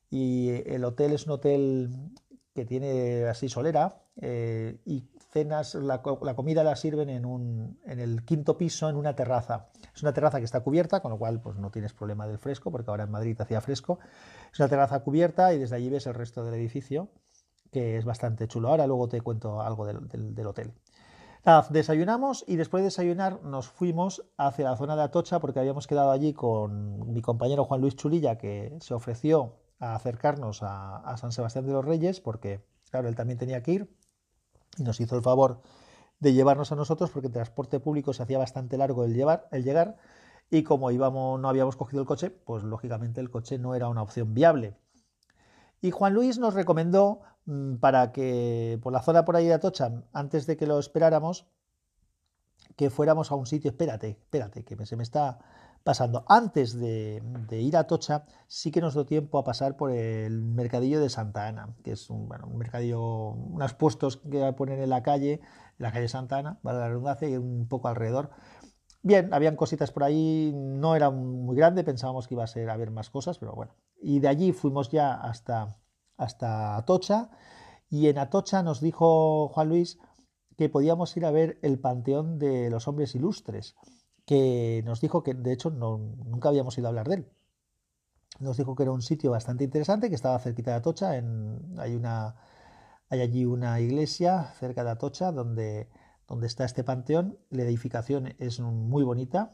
Y 0.09 0.49
el 0.65 0.83
hotel 0.85 1.13
es 1.13 1.25
un 1.25 1.33
hotel 1.33 1.89
que 2.53 2.65
tiene 2.65 3.25
así 3.25 3.49
solera 3.49 4.01
eh, 4.21 4.79
y 4.85 5.05
cenas, 5.31 5.75
la, 5.75 6.01
comida 6.01 6.63
la 6.63 6.75
sirven 6.75 7.09
en, 7.09 7.25
un, 7.25 7.79
en 7.85 7.99
el 7.99 8.23
quinto 8.25 8.57
piso, 8.57 8.89
en 8.89 8.97
una 8.97 9.15
terraza. 9.15 9.69
Es 9.95 10.03
una 10.03 10.13
terraza 10.13 10.39
que 10.39 10.45
está 10.45 10.59
cubierta, 10.59 10.99
con 10.99 11.11
lo 11.11 11.17
cual 11.17 11.41
pues, 11.41 11.57
no 11.57 11.71
tienes 11.71 11.93
problema 11.93 12.27
del 12.27 12.37
fresco, 12.37 12.71
porque 12.71 12.91
ahora 12.91 13.05
en 13.05 13.11
Madrid 13.11 13.39
hacía 13.39 13.61
fresco. 13.61 13.99
Es 14.51 14.59
una 14.59 14.67
terraza 14.67 14.99
cubierta 14.99 15.53
y 15.53 15.59
desde 15.59 15.75
allí 15.75 15.89
ves 15.89 16.05
el 16.05 16.13
resto 16.13 16.43
del 16.43 16.53
edificio, 16.55 17.09
que 17.71 17.97
es 17.97 18.05
bastante 18.05 18.47
chulo. 18.47 18.69
Ahora 18.69 18.87
luego 18.87 19.07
te 19.07 19.21
cuento 19.21 19.61
algo 19.61 19.85
del, 19.85 20.35
del, 20.35 20.47
hotel. 20.47 20.73
desayunamos 21.69 22.43
y 22.45 22.57
después 22.57 22.81
de 22.81 22.85
desayunar 22.85 23.41
nos 23.43 23.69
fuimos 23.69 24.25
hacia 24.37 24.69
la 24.69 24.75
zona 24.75 24.97
de 24.97 25.03
Atocha 25.03 25.39
porque 25.39 25.59
habíamos 25.59 25.87
quedado 25.87 26.11
allí 26.11 26.33
con 26.33 27.13
mi 27.13 27.21
compañero 27.21 27.63
Juan 27.63 27.79
Luis 27.79 27.95
Chulilla 27.95 28.37
que 28.37 28.77
se 28.81 28.93
ofreció 28.93 29.55
a 29.79 29.95
acercarnos 29.95 30.61
a, 30.61 30.97
a 30.97 31.17
San 31.17 31.31
Sebastián 31.31 31.65
de 31.65 31.71
los 31.71 31.85
Reyes 31.85 32.19
porque, 32.19 32.65
claro, 32.91 33.07
él 33.07 33.15
también 33.15 33.39
tenía 33.39 33.63
que 33.63 33.71
ir 33.71 34.00
y 34.77 34.83
nos 34.83 34.99
hizo 34.99 35.15
el 35.15 35.21
favor 35.21 35.61
de 36.19 36.33
llevarnos 36.33 36.71
a 36.71 36.75
nosotros 36.75 37.09
porque 37.11 37.27
el 37.27 37.33
transporte 37.33 37.79
público 37.79 38.13
se 38.13 38.23
hacía 38.23 38.37
bastante 38.37 38.77
largo 38.77 39.03
el, 39.03 39.13
llevar, 39.13 39.47
el 39.51 39.63
llegar 39.63 39.97
y 40.49 40.63
como 40.63 40.91
íbamos, 40.91 41.39
no 41.39 41.49
habíamos 41.49 41.75
cogido 41.75 42.01
el 42.01 42.07
coche, 42.07 42.29
pues 42.29 42.63
lógicamente 42.63 43.21
el 43.21 43.29
coche 43.29 43.57
no 43.57 43.73
era 43.73 43.87
una 43.87 44.01
opción 44.01 44.33
viable. 44.33 44.75
Y 45.81 45.91
Juan 45.91 46.13
Luis 46.13 46.37
nos 46.37 46.53
recomendó 46.53 47.21
mm, 47.45 47.75
para 47.75 48.11
que 48.11 48.77
por 48.83 48.93
la 48.93 49.01
zona 49.01 49.25
por 49.25 49.35
ahí 49.35 49.47
de 49.47 49.53
Atocha, 49.53 50.03
antes 50.13 50.45
de 50.45 50.57
que 50.57 50.67
lo 50.67 50.77
esperáramos, 50.77 51.47
que 52.75 52.89
fuéramos 52.89 53.31
a 53.31 53.35
un 53.35 53.45
sitio, 53.45 53.71
espérate, 53.71 54.09
espérate, 54.09 54.63
que 54.63 54.85
se 54.85 54.95
me 54.95 55.03
está 55.03 55.39
pasando. 55.83 56.25
Antes 56.27 56.79
de, 56.79 57.21
ir 57.51 57.77
a 57.77 57.85
Tocha, 57.85 58.25
sí 58.47 58.71
que 58.71 58.81
nos 58.81 58.93
dio 58.93 59.05
tiempo 59.05 59.37
a 59.37 59.43
pasar 59.43 59.77
por 59.77 59.91
el 59.91 60.43
mercadillo 60.43 60.99
de 60.99 61.09
Santa 61.09 61.47
Ana, 61.47 61.75
que 61.83 61.91
es 61.93 62.09
un, 62.09 62.27
bueno, 62.27 62.47
mercadillo, 62.47 63.01
unos 63.01 63.73
puestos 63.73 64.17
que 64.17 64.53
ponen 64.53 64.81
en 64.81 64.89
la 64.89 65.03
calle, 65.03 65.33
en 65.33 65.83
la 65.83 65.91
calle 65.91 66.07
Santa 66.07 66.37
Ana, 66.37 66.59
vale 66.63 66.79
la 66.79 66.89
redundancia, 66.89 67.29
y 67.29 67.37
un 67.37 67.67
poco 67.67 67.87
alrededor. 67.87 68.31
Bien, 69.03 69.33
habían 69.33 69.55
cositas 69.55 69.91
por 69.91 70.03
ahí, 70.03 70.51
no 70.53 70.95
era 70.95 71.09
muy 71.09 71.55
grande, 71.55 71.83
pensábamos 71.83 72.27
que 72.27 72.35
iba 72.35 72.43
a 72.43 72.47
ser 72.47 72.69
a 72.69 72.77
ver 72.77 72.91
más 72.91 73.09
cosas, 73.09 73.39
pero 73.39 73.53
bueno. 73.53 73.73
Y 73.99 74.19
de 74.19 74.27
allí 74.27 74.51
fuimos 74.51 74.89
ya 74.89 75.13
hasta, 75.13 75.77
hasta 76.17 76.77
Atocha, 76.77 77.31
y 77.89 78.07
en 78.07 78.19
Atocha 78.19 78.63
nos 78.63 78.79
dijo 78.79 79.49
Juan 79.49 79.69
Luis 79.69 79.99
que 80.57 80.69
podíamos 80.69 81.17
ir 81.17 81.25
a 81.25 81.31
ver 81.31 81.57
el 81.63 81.79
Panteón 81.79 82.37
de 82.37 82.69
los 82.69 82.87
Hombres 82.87 83.15
Ilustres 83.15 83.75
que 84.31 84.81
nos 84.85 85.01
dijo 85.01 85.23
que 85.23 85.33
de 85.33 85.51
hecho 85.51 85.71
no, 85.71 85.97
nunca 85.97 86.47
habíamos 86.47 86.77
ido 86.77 86.87
a 86.87 86.91
hablar 86.91 87.09
de 87.09 87.15
él. 87.15 87.27
Nos 88.39 88.55
dijo 88.55 88.75
que 88.75 88.83
era 88.83 88.93
un 88.93 89.01
sitio 89.01 89.31
bastante 89.31 89.65
interesante, 89.65 90.07
que 90.07 90.15
estaba 90.15 90.39
cerquita 90.39 90.71
de 90.71 90.77
Atocha, 90.77 91.17
en, 91.17 91.75
hay, 91.77 91.95
una, 91.95 92.37
hay 93.09 93.19
allí 93.19 93.43
una 93.43 93.81
iglesia 93.81 94.53
cerca 94.57 94.85
de 94.85 94.91
Atocha 94.91 95.33
donde, 95.33 95.89
donde 96.29 96.47
está 96.47 96.63
este 96.63 96.85
panteón, 96.85 97.39
la 97.49 97.63
edificación 97.63 98.33
es 98.37 98.61
muy 98.61 99.03
bonita, 99.03 99.51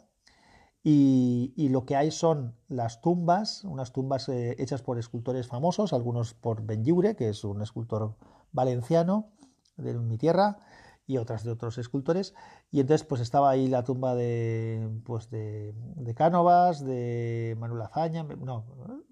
y, 0.83 1.69
lo 1.69 1.83
que 1.83 1.95
hay 1.95 2.11
son 2.11 2.55
las 2.67 3.01
tumbas, 3.01 3.63
unas 3.63 3.91
tumbas 3.91 4.29
eh, 4.29 4.57
hechas 4.59 4.83
por 4.83 4.99
escultores 4.99 5.47
famosos, 5.47 5.91
algunos 5.91 6.35
por 6.35 6.61
Benlliure, 6.61 7.15
que 7.15 7.29
es 7.29 7.43
un 7.43 7.63
escultor 7.63 8.15
valenciano 8.51 9.31
de 9.75 9.95
mi 9.95 10.19
tierra, 10.19 10.59
y 11.07 11.17
otras 11.17 11.43
de 11.43 11.51
otros 11.51 11.77
escultores. 11.77 12.35
Y 12.71 12.81
entonces 12.81 13.07
pues 13.07 13.21
estaba 13.21 13.49
ahí 13.49 13.67
la 13.67 13.83
tumba 13.83 14.13
de, 14.15 14.89
pues 15.05 15.29
de, 15.31 15.73
de 15.95 16.13
Cánovas, 16.13 16.85
de 16.85 17.55
Manuel 17.59 17.81
Azaña, 17.81 18.23
no, 18.23 18.65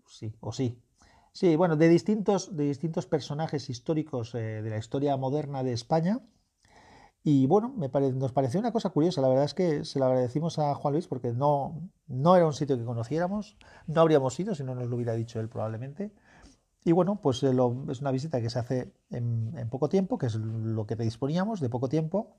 sí, 0.05 0.35
o 0.41 0.51
sí. 0.51 0.79
Sí, 1.31 1.55
bueno, 1.57 1.75
de 1.75 1.89
distintos, 1.89 2.55
de 2.55 2.65
distintos 2.65 3.07
personajes 3.07 3.69
históricos 3.69 4.35
eh, 4.35 4.61
de 4.61 4.69
la 4.69 4.77
historia 4.77 5.17
moderna 5.17 5.63
de 5.63 5.73
España. 5.73 6.21
Y 7.23 7.47
bueno, 7.47 7.73
me 7.75 7.89
nos 8.13 8.31
pareció 8.33 8.59
una 8.59 8.71
cosa 8.71 8.91
curiosa. 8.91 9.19
La 9.21 9.27
verdad 9.27 9.45
es 9.45 9.53
que 9.55 9.83
se 9.83 9.99
lo 9.99 10.05
agradecimos 10.05 10.59
a 10.59 10.75
Juan 10.75 10.93
Luis 10.93 11.07
porque 11.07 11.33
no, 11.33 11.89
no 12.07 12.35
era 12.35 12.45
un 12.45 12.53
sitio 12.53 12.77
que 12.77 12.85
conociéramos. 12.85 13.57
No 13.87 14.01
habríamos 14.01 14.39
ido 14.39 14.53
si 14.53 14.63
no 14.63 14.75
nos 14.75 14.87
lo 14.87 14.95
hubiera 14.95 15.13
dicho 15.13 15.39
él 15.39 15.49
probablemente. 15.49 16.13
Y 16.85 16.91
bueno, 16.91 17.19
pues 17.19 17.41
eh, 17.41 17.51
es 17.89 18.01
una 18.01 18.11
visita 18.11 18.39
que 18.39 18.51
se 18.51 18.59
hace 18.59 18.93
en, 19.09 19.67
poco 19.71 19.89
tiempo, 19.89 20.19
que 20.19 20.27
es 20.27 20.35
lo 20.35 20.85
que 20.85 20.95
disponíamos, 20.95 21.59
de 21.59 21.67
poco 21.67 21.89
tiempo. 21.89 22.37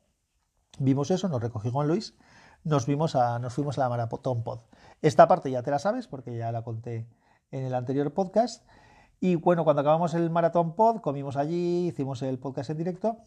Vimos 0.78 1.10
eso, 1.10 1.28
nos 1.28 1.42
recogió 1.42 1.72
Juan 1.72 1.88
Luis, 1.88 2.16
nos, 2.62 2.86
vimos 2.86 3.16
a, 3.16 3.40
nos 3.40 3.54
fuimos 3.54 3.76
a 3.76 3.82
la 3.82 3.88
Maratón 3.88 4.44
Pod. 4.44 4.60
Esta 5.02 5.26
parte 5.26 5.50
ya 5.50 5.64
te 5.64 5.72
la 5.72 5.80
sabes 5.80 6.06
porque 6.06 6.36
ya 6.36 6.52
la 6.52 6.62
conté 6.62 7.08
en 7.50 7.64
el 7.64 7.74
anterior 7.74 8.14
podcast. 8.14 8.64
Y 9.18 9.34
bueno, 9.34 9.64
cuando 9.64 9.80
acabamos 9.80 10.14
el 10.14 10.30
Maratón 10.30 10.76
Pod, 10.76 11.00
comimos 11.00 11.36
allí, 11.36 11.88
hicimos 11.88 12.22
el 12.22 12.38
podcast 12.38 12.70
en 12.70 12.76
directo 12.76 13.18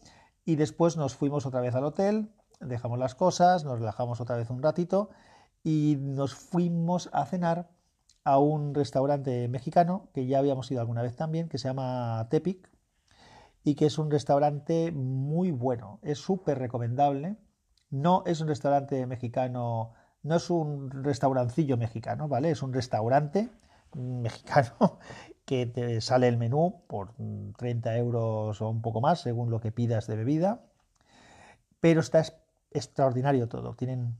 y 0.46 0.56
después 0.56 0.96
nos 0.96 1.16
fuimos 1.16 1.44
otra 1.44 1.60
vez 1.60 1.74
al 1.74 1.84
hotel, 1.84 2.32
dejamos 2.60 2.98
las 2.98 3.14
cosas, 3.14 3.64
nos 3.64 3.78
relajamos 3.78 4.22
otra 4.22 4.36
vez 4.36 4.48
un 4.48 4.62
ratito 4.62 5.10
y 5.62 5.98
nos 6.00 6.34
fuimos 6.34 7.10
a 7.12 7.26
cenar 7.26 7.68
a 8.24 8.38
un 8.38 8.74
restaurante 8.74 9.48
mexicano 9.48 10.10
que 10.14 10.26
ya 10.26 10.38
habíamos 10.38 10.70
ido 10.70 10.80
alguna 10.80 11.02
vez 11.02 11.16
también, 11.16 11.48
que 11.48 11.58
se 11.58 11.68
llama 11.68 12.26
Tepic 12.30 12.70
y 13.64 13.74
que 13.74 13.86
es 13.86 13.98
un 13.98 14.10
restaurante 14.10 14.92
muy 14.92 15.50
bueno, 15.50 16.00
es 16.02 16.18
súper 16.18 16.58
recomendable. 16.58 17.36
No 17.90 18.22
es 18.26 18.40
un 18.40 18.48
restaurante 18.48 19.06
mexicano, 19.06 19.92
no 20.22 20.36
es 20.36 20.48
un 20.50 20.90
restaurancillo 20.90 21.76
mexicano, 21.76 22.28
¿vale? 22.28 22.50
Es 22.50 22.62
un 22.62 22.72
restaurante 22.72 23.50
mexicano 23.94 24.98
que 25.44 25.66
te 25.66 26.00
sale 26.00 26.28
el 26.28 26.36
menú 26.36 26.82
por 26.86 27.14
30 27.56 27.96
euros 27.96 28.62
o 28.62 28.70
un 28.70 28.82
poco 28.82 29.00
más, 29.00 29.20
según 29.20 29.50
lo 29.50 29.60
que 29.60 29.72
pidas 29.72 30.06
de 30.06 30.16
bebida. 30.16 30.62
Pero 31.80 32.00
está 32.00 32.22
extraordinario 32.70 33.48
todo. 33.48 33.74
Tienen 33.74 34.16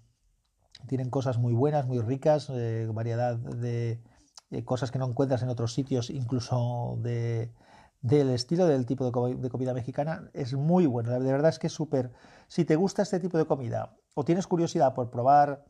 tienen 0.86 1.10
cosas 1.10 1.38
muy 1.38 1.52
buenas, 1.52 1.86
muy 1.86 2.00
ricas, 2.00 2.50
eh, 2.50 2.88
variedad 2.92 3.36
de 3.36 4.00
cosas 4.64 4.90
que 4.90 4.98
no 4.98 5.06
encuentras 5.08 5.42
en 5.42 5.48
otros 5.48 5.72
sitios, 5.74 6.10
incluso 6.10 6.96
de, 7.00 7.52
del 8.02 8.30
estilo 8.30 8.66
del 8.66 8.86
tipo 8.86 9.04
de, 9.04 9.48
comida 9.50 9.74
mexicana. 9.74 10.30
Es 10.32 10.54
muy 10.54 10.86
bueno, 10.86 11.10
de 11.10 11.32
verdad 11.32 11.50
es 11.50 11.58
que 11.58 11.66
es 11.66 11.72
súper... 11.72 12.12
Si 12.48 12.64
te 12.64 12.76
gusta 12.76 13.02
este 13.02 13.20
tipo 13.20 13.38
de 13.38 13.46
comida 13.46 13.96
o 14.14 14.24
tienes 14.24 14.46
curiosidad 14.46 14.94
por 14.94 15.10
probar 15.10 15.64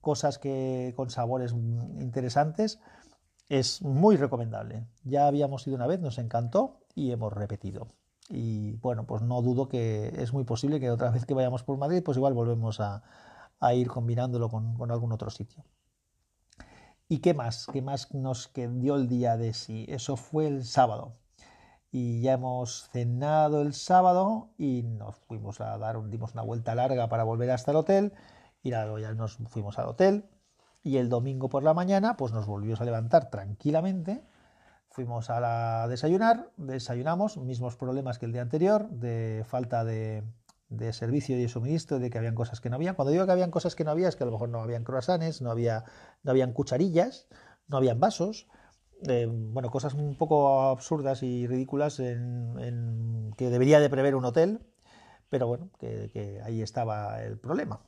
cosas 0.00 0.38
que 0.38 0.92
con 0.96 1.10
sabores 1.10 1.52
interesantes, 1.52 2.80
es 3.48 3.82
muy 3.82 4.16
recomendable. 4.16 4.86
Ya 5.04 5.26
habíamos 5.26 5.66
ido 5.66 5.76
una 5.76 5.86
vez, 5.86 6.00
nos 6.00 6.18
encantó 6.18 6.80
y 6.94 7.10
hemos 7.10 7.32
repetido. 7.32 7.88
Y 8.28 8.76
bueno, 8.76 9.06
pues 9.06 9.22
no 9.22 9.42
dudo 9.42 9.68
que 9.68 10.14
es 10.18 10.32
muy 10.32 10.44
posible 10.44 10.78
que 10.78 10.90
otra 10.90 11.10
vez 11.10 11.26
que 11.26 11.34
vayamos 11.34 11.64
por 11.64 11.78
Madrid, 11.78 12.02
pues 12.04 12.16
igual 12.16 12.34
volvemos 12.34 12.78
a, 12.78 13.02
a 13.60 13.74
ir 13.74 13.88
combinándolo 13.88 14.48
con, 14.48 14.90
algún 14.90 15.12
otro 15.12 15.30
sitio. 15.30 15.64
¿Y 17.08 17.18
qué 17.18 17.34
más? 17.34 17.66
¿Qué 17.72 17.82
más 17.82 18.12
nos 18.14 18.50
dio 18.54 18.96
el 18.96 19.08
día 19.08 19.36
de 19.36 19.52
sí? 19.52 19.84
Eso 19.88 20.16
fue 20.16 20.46
el 20.46 20.64
sábado. 20.64 21.12
Y 21.92 22.22
ya 22.22 22.34
hemos 22.34 22.88
cenado 22.90 23.62
el 23.62 23.74
sábado 23.74 24.50
y 24.56 24.82
nos 24.84 25.16
fuimos 25.16 25.60
a 25.60 25.76
dar, 25.76 26.08
dimos 26.08 26.34
una 26.34 26.42
vuelta 26.42 26.74
larga 26.74 27.08
para 27.08 27.24
volver 27.24 27.50
hasta 27.50 27.72
el 27.72 27.78
hotel. 27.78 28.14
Y 28.62 28.70
ya 28.70 28.86
nos 29.14 29.36
fuimos 29.48 29.78
al 29.78 29.88
hotel. 29.88 30.24
Y 30.82 30.96
el 30.96 31.08
domingo 31.08 31.48
por 31.48 31.62
la 31.62 31.74
mañana, 31.74 32.16
pues 32.16 32.32
nos 32.32 32.46
volvimos 32.46 32.80
a 32.80 32.84
levantar 32.84 33.28
tranquilamente. 33.28 34.24
Fuimos 34.88 35.30
a 35.30 35.86
desayunar, 35.88 36.50
desayunamos, 36.56 37.36
mismos 37.36 37.76
problemas 37.76 38.18
que 38.18 38.26
el 38.26 38.32
día 38.32 38.42
anterior, 38.42 38.88
de 38.90 39.44
falta 39.46 39.84
de, 39.84 40.24
de 40.70 40.92
servicio 40.92 41.36
y 41.36 41.42
de 41.42 41.48
suministro, 41.48 41.98
de 41.98 42.08
que 42.08 42.18
habían 42.18 42.34
cosas 42.34 42.60
que 42.60 42.70
no 42.70 42.76
había. 42.76 42.94
Cuando 42.94 43.12
digo 43.12 43.26
que 43.26 43.32
habían 43.32 43.50
cosas 43.50 43.74
que 43.74 43.84
no 43.84 43.90
había, 43.90 44.08
es 44.08 44.16
que 44.16 44.22
a 44.22 44.26
lo 44.26 44.32
mejor 44.32 44.48
no 44.48 44.62
habían 44.62 44.84
croissants, 44.84 45.42
no, 45.42 45.50
había, 45.50 45.84
no 46.22 46.30
habían 46.30 46.52
cucharillas, 46.52 47.28
no 47.68 47.76
habían 47.76 48.00
vasos, 48.00 48.46
eh, 49.08 49.26
bueno, 49.30 49.70
cosas 49.70 49.94
un 49.94 50.16
poco 50.16 50.68
absurdas 50.70 51.22
y 51.22 51.46
ridículas 51.46 52.00
en, 52.00 53.32
que 53.36 53.50
debería 53.50 53.80
de 53.80 53.88
prever 53.88 54.14
un 54.14 54.24
hotel, 54.24 54.60
pero 55.28 55.46
bueno, 55.46 55.70
que, 55.78 56.40
ahí 56.44 56.62
estaba 56.62 57.22
el 57.22 57.38
problema. 57.38 57.80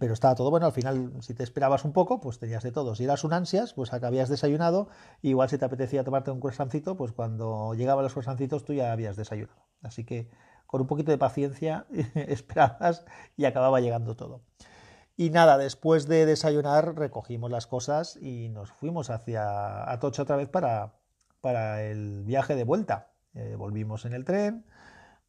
Pero 0.00 0.12
estaba 0.12 0.34
todo 0.34 0.50
bueno, 0.50 0.66
al 0.66 0.72
final, 0.72 1.12
si 1.20 1.34
te 1.34 1.44
esperabas 1.44 1.84
un 1.84 1.92
poco, 1.92 2.20
pues 2.20 2.40
tenías 2.40 2.64
de 2.64 2.72
todo. 2.72 2.96
Si 2.96 3.04
eras 3.04 3.22
un 3.22 3.32
ansias, 3.32 3.74
pues 3.74 3.92
habías 3.92 4.28
desayunado, 4.28 4.88
igual 5.22 5.48
si 5.48 5.58
te 5.58 5.64
apetecía 5.64 6.02
tomarte 6.02 6.32
un 6.32 6.40
croissancito, 6.40 6.96
pues 6.96 7.12
cuando 7.12 7.74
llegaban 7.74 8.02
los 8.02 8.12
croissancitos 8.12 8.64
tú 8.64 8.72
ya 8.72 8.90
habías 8.90 9.14
desayunado. 9.16 9.68
Así 9.82 10.04
que 10.04 10.30
con 10.68 10.82
un 10.82 10.86
poquito 10.86 11.10
de 11.10 11.18
paciencia 11.18 11.86
esperabas 12.14 13.06
y 13.36 13.46
acababa 13.46 13.80
llegando 13.80 14.14
todo. 14.14 14.42
Y 15.16 15.30
nada, 15.30 15.56
después 15.58 16.06
de 16.06 16.26
desayunar 16.26 16.94
recogimos 16.94 17.50
las 17.50 17.66
cosas 17.66 18.16
y 18.20 18.50
nos 18.50 18.70
fuimos 18.70 19.08
hacia 19.08 19.90
Atocha 19.90 20.22
otra 20.22 20.36
vez 20.36 20.48
para, 20.48 20.92
para 21.40 21.82
el 21.82 22.22
viaje 22.24 22.54
de 22.54 22.64
vuelta. 22.64 23.10
Eh, 23.32 23.56
volvimos 23.56 24.04
en 24.04 24.12
el 24.12 24.26
tren, 24.26 24.66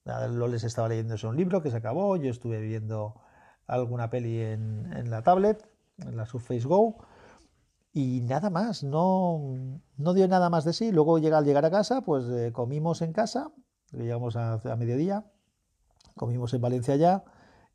Loles 0.05 0.63
estaba 0.63 0.89
leyendo 0.89 1.15
un 1.24 1.38
libro 1.38 1.62
que 1.62 1.72
se 1.72 1.77
acabó, 1.77 2.17
yo 2.17 2.29
estuve 2.29 2.60
viendo 2.60 3.22
alguna 3.65 4.10
peli 4.10 4.41
en, 4.41 5.10
la 5.10 5.22
tablet, 5.22 5.65
en 6.00 6.17
la 6.17 6.25
Surface 6.25 6.67
Go, 6.67 6.98
y 7.93 8.22
nada 8.22 8.50
más, 8.50 8.84
no, 8.84 9.41
no 9.98 10.13
dio 10.13 10.27
nada 10.27 10.50
más 10.50 10.65
de 10.65 10.74
sí. 10.74 10.91
Luego 10.91 11.17
llega, 11.19 11.38
al 11.38 11.46
llegar 11.46 11.65
a 11.65 11.72
casa, 11.72 12.01
pues 12.01 12.25
eh, 12.29 12.51
comimos 12.51 13.01
en 13.01 13.13
casa, 13.13 13.51
llegamos 13.91 14.36
a, 14.36 14.60
mediodía, 14.77 15.25
comimos 16.15 16.53
en 16.53 16.62
Valencia 16.62 16.96
ya 16.96 17.24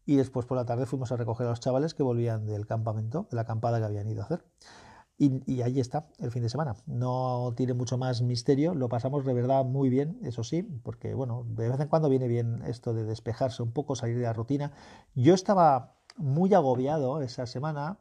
y 0.07 0.17
después 0.17 0.47
por 0.47 0.57
la 0.57 0.65
tarde 0.65 0.87
fuimos 0.87 1.13
a 1.13 1.17
recoger 1.17 1.47
a 1.47 1.51
los 1.51 1.61
chavales 1.61 1.95
que 1.95 2.03
volvían 2.03 2.47
del 2.47 2.67
campamento, 2.67 3.27
de 3.31 3.37
la 3.37 3.43
acampada 3.43 3.79
que 3.79 3.85
habían 3.85 4.09
ido 4.09 4.23
a 4.23 4.25
hacer. 4.27 4.45
Y, 5.17 5.43
y, 5.47 5.63
ahí 5.63 5.79
está 5.79 6.09
el 6.19 6.33
fin 6.33 6.43
de 6.43 6.49
semana. 6.49 6.75
No 6.87 7.55
tiene 7.57 7.73
mucho 7.73 7.97
más 7.97 8.21
misterio, 8.21 8.75
lo 8.75 8.89
pasamos 8.89 9.25
de 9.25 9.33
verdad 9.33 9.65
muy 9.65 9.89
bien, 9.89 10.19
eso 10.23 10.43
sí, 10.43 10.63
porque 10.63 11.15
bueno, 11.15 11.45
de 11.51 11.69
vez 11.69 11.79
en 11.79 11.87
cuando 11.87 12.09
viene 12.09 12.27
bien 12.27 12.63
esto 12.67 12.93
de 12.93 13.05
despejarse 13.05 13.63
un 13.63 13.73
poco, 13.73 13.95
salir 13.95 14.17
de 14.17 14.25
la 14.25 14.33
rutina. 14.33 14.73
Yo 15.15 15.35
estaba 15.35 15.95
muy 16.17 16.53
agobiado 16.55 17.23
esa 17.23 17.47
semana. 17.47 17.99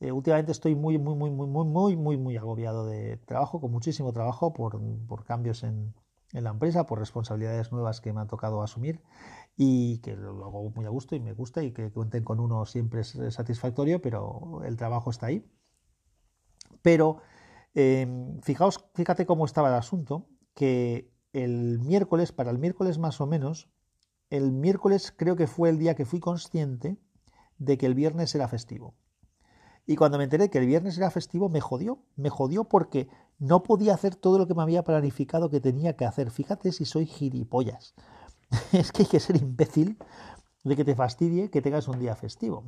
Eh, 0.00 0.12
últimamente 0.12 0.52
estoy 0.52 0.74
muy, 0.74 0.98
muy, 0.98 1.14
muy, 1.14 1.30
muy, 1.30 1.46
muy, 1.46 1.64
muy, 1.64 1.96
muy, 1.96 2.16
muy 2.18 2.36
agobiado 2.36 2.84
de 2.84 3.16
trabajo, 3.18 3.60
con 3.60 3.70
muchísimo 3.70 4.12
trabajo 4.12 4.52
por, 4.52 4.80
por 5.06 5.24
cambios 5.24 5.62
en, 5.62 5.94
en 6.36 6.44
la 6.44 6.50
empresa 6.50 6.84
por 6.84 6.98
responsabilidades 6.98 7.72
nuevas 7.72 8.02
que 8.02 8.12
me 8.12 8.20
han 8.20 8.28
tocado 8.28 8.62
asumir 8.62 9.02
y 9.56 9.98
que 9.98 10.14
lo 10.16 10.44
hago 10.44 10.70
muy 10.70 10.84
a 10.84 10.90
gusto 10.90 11.16
y 11.16 11.20
me 11.20 11.32
gusta 11.32 11.62
y 11.62 11.72
que 11.72 11.90
cuenten 11.90 12.24
con 12.24 12.40
uno 12.40 12.66
siempre 12.66 13.00
es 13.00 13.16
satisfactorio, 13.30 14.02
pero 14.02 14.60
el 14.64 14.76
trabajo 14.76 15.10
está 15.10 15.26
ahí. 15.26 15.50
Pero 16.82 17.22
em, 17.74 18.38
fijaos, 18.42 18.84
fíjate 18.94 19.24
cómo 19.24 19.46
estaba 19.46 19.68
el 19.68 19.74
asunto, 19.74 20.28
que 20.54 21.10
el 21.32 21.80
miércoles, 21.80 22.32
para 22.32 22.50
el 22.50 22.58
miércoles 22.58 22.98
más 22.98 23.20
o 23.22 23.26
menos, 23.26 23.70
el 24.28 24.52
miércoles 24.52 25.14
creo 25.16 25.36
que 25.36 25.46
fue 25.46 25.70
el 25.70 25.78
día 25.78 25.94
que 25.94 26.04
fui 26.04 26.20
consciente 26.20 26.98
de 27.56 27.78
que 27.78 27.86
el 27.86 27.94
viernes 27.94 28.34
era 28.34 28.46
festivo. 28.46 28.94
Y 29.86 29.96
cuando 29.96 30.18
me 30.18 30.24
enteré 30.24 30.50
que 30.50 30.58
el 30.58 30.66
viernes 30.66 30.98
era 30.98 31.10
festivo, 31.10 31.48
me 31.48 31.60
jodió. 31.60 32.02
Me 32.16 32.28
jodió 32.28 32.64
porque 32.64 33.08
no 33.38 33.62
podía 33.62 33.94
hacer 33.94 34.16
todo 34.16 34.38
lo 34.38 34.46
que 34.46 34.54
me 34.54 34.62
había 34.62 34.84
planificado 34.84 35.50
que 35.50 35.60
tenía 35.60 35.96
que 35.96 36.06
hacer. 36.06 36.30
Fíjate 36.30 36.72
si 36.72 36.84
soy 36.84 37.06
gilipollas. 37.06 37.94
es 38.72 38.92
que 38.92 39.02
hay 39.02 39.08
que 39.08 39.20
ser 39.20 39.36
imbécil 39.36 39.98
de 40.64 40.76
que 40.76 40.84
te 40.84 40.94
fastidie 40.94 41.50
que 41.50 41.62
tengas 41.62 41.88
un 41.88 41.98
día 41.98 42.16
festivo. 42.16 42.64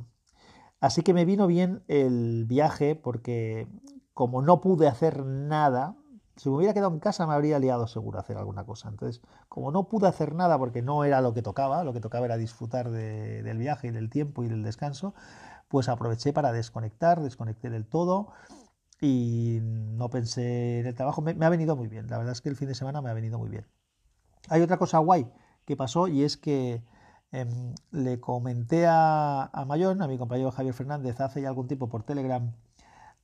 Así 0.79 1.01
que 1.01 1.13
me 1.13 1.25
vino 1.25 1.47
bien 1.47 1.83
el 1.87 2.45
viaje 2.45 2.95
porque 2.95 3.67
como 4.13 4.41
no 4.41 4.61
pude 4.61 4.87
hacer 4.87 5.25
nada, 5.25 5.95
si 6.37 6.49
me 6.49 6.55
hubiera 6.55 6.73
quedado 6.73 6.93
en 6.93 6.99
casa 6.99 7.27
me 7.27 7.33
habría 7.33 7.59
liado 7.59 7.87
seguro 7.87 8.17
a 8.17 8.21
hacer 8.21 8.37
alguna 8.37 8.65
cosa. 8.65 8.87
Entonces, 8.89 9.21
como 9.49 9.71
no 9.71 9.89
pude 9.89 10.07
hacer 10.07 10.33
nada 10.35 10.57
porque 10.57 10.81
no 10.81 11.03
era 11.03 11.19
lo 11.21 11.33
que 11.33 11.41
tocaba, 11.41 11.83
lo 11.83 11.93
que 11.93 11.99
tocaba 11.99 12.25
era 12.25 12.37
disfrutar 12.37 12.89
del 12.91 13.57
viaje 13.57 13.87
y 13.87 13.91
del 13.91 14.09
tiempo 14.09 14.43
y 14.43 14.47
del 14.47 14.63
descanso, 14.63 15.13
pues 15.67 15.89
aproveché 15.89 16.31
para 16.31 16.51
desconectar, 16.51 17.21
desconecté 17.21 17.69
del 17.69 17.85
todo 17.85 18.29
y 19.01 19.59
no 19.61 20.09
pensé 20.09 20.79
en 20.79 20.87
el 20.87 20.95
trabajo. 20.95 21.21
Me, 21.21 21.33
ha 21.45 21.49
venido 21.49 21.75
muy 21.75 21.87
bien, 21.87 22.07
la 22.07 22.17
verdad 22.17 22.33
es 22.33 22.41
que 22.41 22.49
el 22.49 22.55
fin 22.55 22.67
de 22.67 22.75
semana 22.75 23.01
me 23.01 23.09
ha 23.09 23.13
venido 23.13 23.39
muy 23.39 23.49
bien. 23.49 23.65
Hay 24.49 24.61
otra 24.61 24.77
cosa 24.77 24.99
guay 24.99 25.27
que 25.65 25.75
pasó 25.77 26.07
y 26.07 26.23
es 26.23 26.37
que 26.37 26.83
em, 27.31 27.73
le 27.91 28.19
comenté 28.19 28.87
a, 28.87 29.43
a 29.43 29.65
Mayón, 29.65 30.01
a 30.01 30.07
mi 30.07 30.17
compañero 30.17 30.51
Javier 30.51 30.73
Fernández, 30.73 31.19
hace 31.21 31.41
ya 31.41 31.49
algún 31.49 31.67
tiempo 31.67 31.89
por 31.89 32.03
Telegram, 32.03 32.53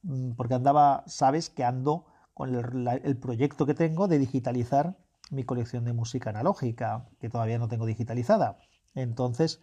mm, 0.04 0.32
porque 0.34 0.54
andaba, 0.54 1.04
sabes 1.08 1.50
que 1.50 1.64
ando 1.64 2.06
con 2.36 2.54
el, 2.54 3.18
proyecto 3.18 3.66
que 3.66 3.74
tengo 3.74 4.10
de 4.10 4.20
digitalizar 4.20 4.98
mi 5.32 5.46
colección 5.46 5.86
de 5.86 5.94
música 5.94 6.32
analógica, 6.32 7.08
que 7.20 7.30
todavía 7.30 7.58
no 7.58 7.70
tengo 7.70 7.86
digitalizada. 7.86 8.60
Entonces, 8.94 9.62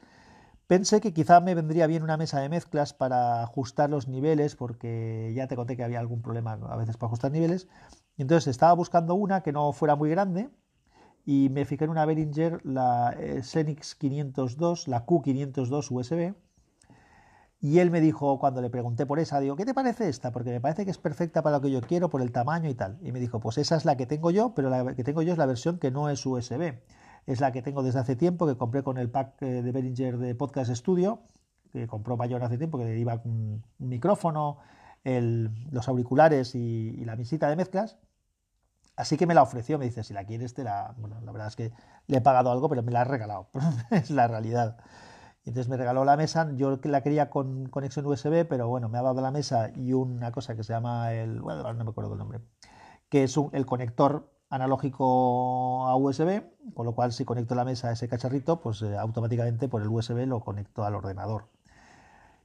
pensé 0.72 1.02
que 1.02 1.12
quizá 1.12 1.38
me 1.42 1.54
vendría 1.54 1.86
bien 1.86 2.02
una 2.02 2.16
mesa 2.16 2.40
de 2.40 2.48
mezclas 2.48 2.94
para 2.94 3.42
ajustar 3.42 3.90
los 3.90 4.08
niveles, 4.08 4.56
porque 4.56 5.30
ya 5.36 5.46
te 5.46 5.54
conté 5.54 5.76
que 5.76 5.84
había 5.84 6.00
algún 6.00 6.22
problema 6.22 6.52
a 6.54 6.76
veces 6.78 6.96
para 6.96 7.08
ajustar 7.08 7.30
niveles. 7.30 7.68
Entonces 8.16 8.48
estaba 8.48 8.72
buscando 8.72 9.14
una 9.14 9.42
que 9.42 9.52
no 9.52 9.74
fuera 9.74 9.96
muy 9.96 10.08
grande 10.08 10.48
y 11.26 11.50
me 11.50 11.66
fijé 11.66 11.84
en 11.84 11.90
una 11.90 12.06
Behringer, 12.06 12.64
la 12.64 13.14
Xenix 13.42 13.94
502, 13.96 14.88
la 14.88 15.04
Q502 15.04 15.90
USB, 15.90 16.34
y 17.60 17.78
él 17.78 17.90
me 17.90 18.00
dijo, 18.00 18.38
cuando 18.38 18.62
le 18.62 18.70
pregunté 18.70 19.04
por 19.04 19.18
esa, 19.18 19.40
digo, 19.40 19.56
¿qué 19.56 19.66
te 19.66 19.74
parece 19.74 20.08
esta? 20.08 20.32
Porque 20.32 20.52
me 20.52 20.62
parece 20.62 20.86
que 20.86 20.90
es 20.90 20.96
perfecta 20.96 21.42
para 21.42 21.58
lo 21.58 21.62
que 21.62 21.70
yo 21.70 21.82
quiero, 21.82 22.08
por 22.08 22.22
el 22.22 22.32
tamaño 22.32 22.70
y 22.70 22.74
tal. 22.74 22.98
Y 23.02 23.12
me 23.12 23.20
dijo, 23.20 23.40
pues 23.40 23.58
esa 23.58 23.76
es 23.76 23.84
la 23.84 23.98
que 23.98 24.06
tengo 24.06 24.30
yo, 24.30 24.54
pero 24.54 24.70
la 24.70 24.94
que 24.94 25.04
tengo 25.04 25.20
yo 25.20 25.32
es 25.32 25.38
la 25.38 25.44
versión 25.44 25.78
que 25.78 25.90
no 25.90 26.08
es 26.08 26.24
USB. 26.24 26.78
Es 27.26 27.40
la 27.40 27.52
que 27.52 27.62
tengo 27.62 27.82
desde 27.82 28.00
hace 28.00 28.16
tiempo, 28.16 28.46
que 28.46 28.56
compré 28.56 28.82
con 28.82 28.98
el 28.98 29.10
pack 29.10 29.42
eh, 29.42 29.62
de 29.62 29.72
Behringer 29.72 30.18
de 30.18 30.34
Podcast 30.34 30.70
Studio, 30.72 31.22
que 31.72 31.86
compró 31.86 32.16
Mayor 32.16 32.42
hace 32.42 32.58
tiempo, 32.58 32.78
que 32.78 32.84
le 32.84 32.98
iba 32.98 33.20
un, 33.24 33.64
micrófono, 33.78 34.58
los 35.04 35.88
auriculares 35.88 36.54
y, 36.54 37.04
la 37.04 37.16
misita 37.16 37.48
de 37.48 37.56
mezclas. 37.56 37.98
Así 38.94 39.16
que 39.16 39.26
me 39.26 39.34
la 39.34 39.42
ofreció, 39.42 39.78
me 39.78 39.86
dice, 39.86 40.04
si 40.04 40.12
la 40.12 40.24
quieres, 40.24 40.52
te 40.54 40.64
la... 40.64 40.94
Bueno, 40.98 41.18
la 41.22 41.32
verdad 41.32 41.48
es 41.48 41.56
que 41.56 41.72
le 42.06 42.18
he 42.18 42.20
pagado 42.20 42.52
algo, 42.52 42.68
pero 42.68 42.82
me 42.82 42.92
la 42.92 43.00
ha 43.00 43.04
regalado. 43.04 43.48
es 43.90 44.10
la 44.10 44.28
realidad. 44.28 44.76
Y 45.44 45.50
entonces 45.50 45.68
me 45.68 45.76
regaló 45.76 46.04
la 46.04 46.16
mesa, 46.16 46.52
yo 46.54 46.78
la 46.84 47.02
quería 47.02 47.28
con 47.28 47.68
conexión 47.68 48.06
USB, 48.06 48.46
pero 48.46 48.68
bueno, 48.68 48.88
me 48.88 48.98
ha 48.98 49.02
dado 49.02 49.20
la 49.20 49.32
mesa 49.32 49.70
y 49.74 49.92
una 49.92 50.30
cosa 50.30 50.54
que 50.54 50.62
se 50.62 50.72
llama 50.72 51.12
el, 51.14 51.40
bueno, 51.40 51.72
no 51.72 51.84
me 51.84 51.90
acuerdo 51.90 52.12
el 52.12 52.18
nombre, 52.18 52.40
que 53.08 53.24
es 53.24 53.34
el 53.52 53.66
conector 53.66 54.30
analógico 54.52 55.86
a 55.86 55.96
USB, 55.96 56.42
con 56.74 56.84
lo 56.84 56.94
cual 56.94 57.10
si 57.12 57.24
conecto 57.24 57.54
la 57.54 57.64
mesa 57.64 57.88
a 57.88 57.92
ese 57.92 58.06
cacharrito, 58.06 58.60
pues 58.60 58.82
eh, 58.82 58.98
automáticamente 58.98 59.66
por 59.66 59.80
el 59.80 59.88
USB 59.88 60.26
lo 60.26 60.40
conecto 60.40 60.84
al 60.84 60.94
ordenador. 60.94 61.46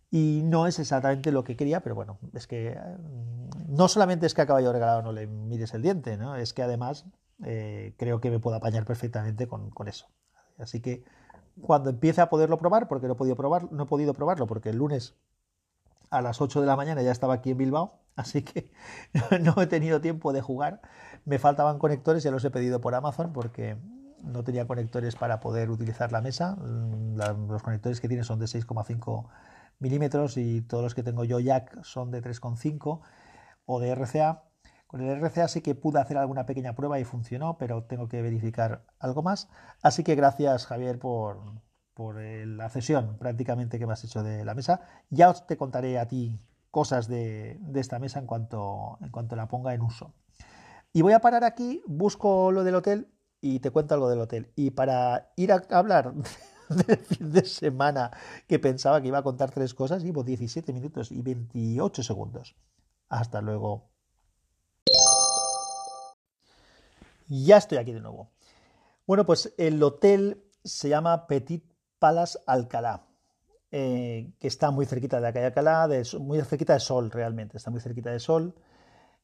Y 0.10 0.42
no 0.46 0.68
es 0.68 0.80
exactamente 0.80 1.34
lo 1.34 1.44
que 1.44 1.58
quería, 1.58 1.82
pero 1.82 1.96
bueno, 1.96 2.18
es 2.34 2.48
que 2.48 2.80
mm, 2.80 3.76
no 3.76 3.90
solamente 3.90 4.26
es 4.26 4.34
que 4.34 4.42
a 4.42 4.48
caballo 4.48 4.72
regalado 4.72 5.02
no 5.02 5.12
le 5.12 5.28
mires 5.28 5.74
el 5.74 5.82
diente, 5.82 6.16
¿no? 6.16 6.38
es 6.38 6.54
que 6.54 6.64
además 6.64 7.06
eh, 7.44 7.94
creo 7.98 8.22
que 8.22 8.32
me 8.32 8.40
puedo 8.40 8.56
apañar 8.56 8.86
perfectamente 8.86 9.50
con, 9.50 9.70
con 9.70 9.90
eso. 9.90 10.08
Así 10.58 10.82
que 10.82 11.04
cuando 11.62 11.90
empiece 11.90 12.22
a 12.22 12.30
poderlo 12.30 12.58
probar, 12.58 12.88
porque 12.88 13.08
no 13.08 13.14
he 13.14 13.18
podido, 13.18 13.36
no 13.70 13.84
he 13.84 13.88
podido 13.88 14.14
probarlo, 14.14 14.48
porque 14.48 14.70
el 14.70 14.78
lunes 14.78 15.16
a 16.10 16.22
las 16.22 16.40
8 16.40 16.62
de 16.62 16.68
la 16.68 16.78
mañana 16.78 17.02
ya 17.02 17.12
estaba 17.12 17.34
aquí 17.34 17.52
en 17.52 17.58
Bilbao, 17.58 18.00
así 18.18 18.42
que 18.42 18.70
no 19.42 19.62
he 19.62 19.68
tenido 19.68 20.02
tiempo 20.02 20.34
de 20.34 20.42
jugar. 20.42 20.82
Me 21.24 21.40
faltaban 21.40 21.80
conectores, 21.80 22.24
ya 22.24 22.32
los 22.32 22.44
he 22.44 22.52
pedido 22.52 22.82
por 22.82 22.94
Amazon 22.96 23.32
porque 23.32 23.78
no 24.24 24.44
tenía 24.44 24.68
conectores 24.68 25.16
para 25.16 25.40
poder 25.40 25.70
utilizar 25.70 26.12
la 26.12 26.22
mesa. 26.22 26.58
Los 26.58 27.64
conectores 27.64 28.02
que 28.02 28.08
tiene 28.08 28.24
son 28.24 28.40
de 28.40 28.46
6,5 28.46 29.28
milímetros 29.80 30.38
y 30.38 30.62
todos 30.62 30.84
los 30.84 30.96
que 30.96 31.04
tengo 31.04 31.24
yo 31.24 31.40
jack 31.40 31.84
son 31.84 32.12
de 32.12 32.22
3,5 32.22 33.02
o 33.66 33.80
de 33.80 33.92
RCA. 33.92 34.44
Con 34.88 35.02
el 35.02 35.22
RCA 35.22 35.48
sí 35.48 35.62
que 35.62 35.76
pude 35.76 36.00
hacer 36.00 36.18
alguna 36.18 36.46
pequeña 36.46 36.74
prueba 36.74 37.00
y 37.00 37.04
funcionó, 37.04 37.58
pero 37.58 37.84
tengo 37.84 38.08
que 38.08 38.22
verificar 38.22 38.86
algo 39.00 39.22
más. 39.22 39.50
Así 39.82 40.04
que 40.04 40.16
gracias 40.16 40.66
Javier 40.66 40.98
por, 40.98 41.62
la 41.98 42.70
cesión 42.70 43.18
prácticamente 43.18 43.80
que 43.80 43.88
me 43.88 43.94
has 43.94 44.04
hecho 44.04 44.24
de 44.24 44.46
la 44.46 44.56
mesa. 44.56 44.82
Ya 45.10 45.30
os 45.30 45.46
te 45.46 45.58
contaré 45.58 46.00
a 46.00 46.08
ti 46.08 46.40
cosas 46.72 47.08
de, 47.08 47.60
esta 47.76 48.00
mesa 48.00 48.20
en 48.20 48.26
cuanto, 48.26 48.98
en 49.02 49.10
cuanto 49.10 49.36
la 49.36 49.48
ponga 49.48 49.74
en 49.74 49.82
uso. 49.82 50.14
Y 50.94 51.02
voy 51.02 51.14
a 51.14 51.20
parar 51.20 51.44
aquí, 51.44 51.84
busco 51.86 52.52
lo 52.52 52.64
del 52.64 52.76
hotel 52.76 53.14
y 53.42 53.60
te 53.60 53.72
cuento 53.72 53.94
algo 53.94 54.10
del 54.10 54.20
hotel. 54.20 54.52
Y 54.56 54.72
para 54.72 55.32
ir 55.36 55.52
a 55.52 55.64
hablar 55.70 56.14
del 56.70 56.98
fin 56.98 57.32
de 57.32 57.46
semana 57.46 58.12
que 58.48 58.60
pensaba 58.60 59.02
que 59.02 59.08
iba 59.08 59.20
a 59.20 59.24
contar 59.24 59.52
tres 59.52 59.74
cosas, 59.74 60.04
llevo 60.04 60.24
17 60.24 60.74
minutos 60.74 61.12
y 61.12 61.22
28 61.22 62.04
segundos. 62.04 62.56
Hasta 63.10 63.42
luego. 63.42 63.90
Ya 67.28 67.58
estoy 67.58 67.78
aquí 67.78 67.92
de 67.92 68.00
nuevo. 68.00 68.32
Bueno, 69.06 69.26
pues 69.26 69.54
el 69.58 69.82
hotel 69.84 70.44
se 70.64 70.90
llama 70.90 71.28
Petit 71.28 71.64
Palace 72.00 72.40
Alcalá, 72.46 73.07
eh, 73.80 74.32
que 74.40 74.48
está 74.48 74.72
muy 74.72 74.88
cerquita 74.88 75.18
de 75.18 75.22
la 75.22 75.32
calle 75.32 75.46
Alcalá, 75.46 75.88
muy 76.20 76.42
cerquita 76.42 76.74
de 76.74 76.80
Sol 76.80 77.12
realmente, 77.12 77.58
está 77.58 77.70
muy 77.70 77.80
cerquita 77.80 78.10
de 78.10 78.20
Sol. 78.20 78.56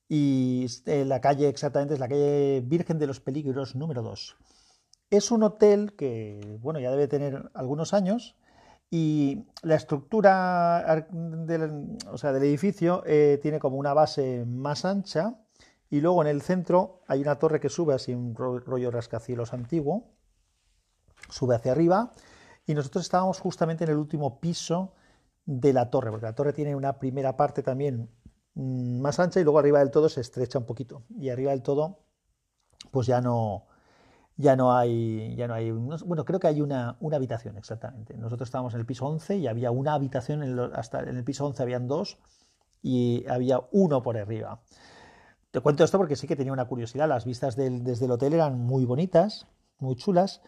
Y 0.07 0.67
eh, 0.85 1.05
la 1.05 1.19
calle 1.21 1.47
exactamente 1.47 1.95
es 1.95 1.99
la 1.99 2.07
calle 2.07 2.61
Virgen 2.63 2.99
de 2.99 3.07
los 3.07 3.19
Peligros 3.19 3.75
número 3.75 4.03
2. 4.03 4.35
Es 5.09 5.31
un 5.31 5.41
hotel 5.41 5.95
que, 5.95 6.59
bueno, 6.61 6.79
ya 6.79 6.91
debe 6.91 7.07
tener 7.07 7.49
algunos 7.55 7.95
años 7.95 8.35
y 8.91 9.47
la 9.63 9.73
estructura 9.73 11.07
del, 11.09 11.97
o 12.11 12.19
sea, 12.19 12.31
del 12.31 12.43
edificio 12.43 13.01
eh, 13.07 13.39
tiene 13.41 13.57
como 13.57 13.77
una 13.77 13.95
base 13.95 14.45
más 14.45 14.85
ancha 14.85 15.33
y 15.89 15.99
luego 15.99 16.21
en 16.21 16.27
el 16.27 16.43
centro 16.43 17.01
hay 17.07 17.21
una 17.21 17.39
torre 17.39 17.59
que 17.59 17.69
sube 17.69 17.95
así, 17.95 18.13
un 18.13 18.35
rollo 18.35 18.91
rascacielos 18.91 19.51
antiguo, 19.51 20.11
sube 21.27 21.55
hacia 21.55 21.71
arriba. 21.71 22.11
Y 22.65 22.73
nosotros 22.73 23.03
estábamos 23.03 23.39
justamente 23.39 23.83
en 23.83 23.91
el 23.91 23.97
último 23.97 24.39
piso 24.39 24.93
de 25.45 25.73
la 25.73 25.89
torre, 25.89 26.11
porque 26.11 26.25
la 26.25 26.35
torre 26.35 26.53
tiene 26.53 26.75
una 26.75 26.99
primera 26.99 27.35
parte 27.35 27.63
también 27.63 28.09
mm, 28.55 29.01
más 29.01 29.19
ancha 29.19 29.39
y 29.39 29.43
luego 29.43 29.59
arriba 29.59 29.79
del 29.79 29.91
todo 29.91 30.09
se 30.09 30.21
estrecha 30.21 30.59
un 30.59 30.65
poquito. 30.65 31.03
Y 31.17 31.29
arriba 31.29 31.51
del 31.51 31.61
todo, 31.61 31.99
pues 32.91 33.07
ya 33.07 33.21
no, 33.21 33.65
ya 34.37 34.55
no 34.55 34.75
hay, 34.75 35.35
ya 35.35 35.47
no 35.47 35.53
hay, 35.53 35.71
bueno, 35.71 36.25
creo 36.25 36.39
que 36.39 36.47
hay 36.47 36.61
una, 36.61 36.97
una 36.99 37.17
habitación 37.17 37.57
exactamente. 37.57 38.15
Nosotros 38.17 38.47
estábamos 38.47 38.73
en 38.73 38.79
el 38.79 38.85
piso 38.85 39.05
11 39.05 39.37
y 39.37 39.47
había 39.47 39.71
una 39.71 39.93
habitación, 39.93 40.43
hasta 40.73 41.01
en 41.01 41.17
el 41.17 41.23
piso 41.23 41.45
11 41.45 41.61
habían 41.61 41.87
dos 41.87 42.17
y 42.81 43.25
había 43.27 43.61
uno 43.71 44.01
por 44.01 44.17
arriba. 44.17 44.61
Te 45.51 45.61
cuento 45.61 45.83
esto 45.83 45.97
porque 45.97 46.15
sí 46.15 46.27
que 46.27 46.35
tenía 46.35 46.51
una 46.51 46.65
curiosidad. 46.65 47.07
Las 47.07 47.25
vistas 47.25 47.55
desde 47.55 48.05
el 48.05 48.11
hotel 48.11 48.33
eran 48.33 48.57
muy 48.57 48.85
bonitas, 48.85 49.47
muy 49.77 49.95
chulas. 49.95 50.41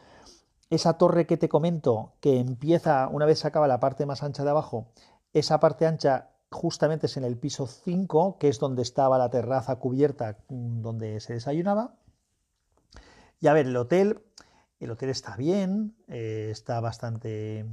Esa 0.70 0.98
torre 0.98 1.28
que 1.28 1.38
te 1.38 1.50
comento, 1.50 2.14
que 2.20 2.40
empieza 2.40 3.08
una 3.08 3.26
vez 3.26 3.40
se 3.40 3.48
acaba 3.48 3.68
la 3.68 3.80
parte 3.80 4.06
más 4.06 4.24
ancha 4.24 4.44
de 4.44 4.50
abajo, 4.50 4.88
esa 5.34 5.60
parte 5.60 5.86
ancha 5.86 6.32
justamente 6.52 7.08
es 7.08 7.18
en 7.18 7.24
el 7.24 7.38
piso 7.38 7.68
5, 7.68 8.38
que 8.40 8.48
es 8.48 8.60
donde 8.60 8.82
estaba 8.82 9.18
la 9.18 9.30
terraza 9.30 9.76
cubierta 9.76 10.38
mm, 10.50 10.82
donde 10.82 11.20
se 11.20 11.34
desayunaba. 11.34 11.96
Y 13.40 13.48
a 13.48 13.54
ver, 13.54 13.68
el 13.68 13.78
hotel, 13.78 14.22
el 14.80 14.92
hotel 14.92 15.10
está 15.10 15.36
bien, 15.36 15.96
eh, 16.08 16.50
está 16.52 16.80
bastante 16.80 17.66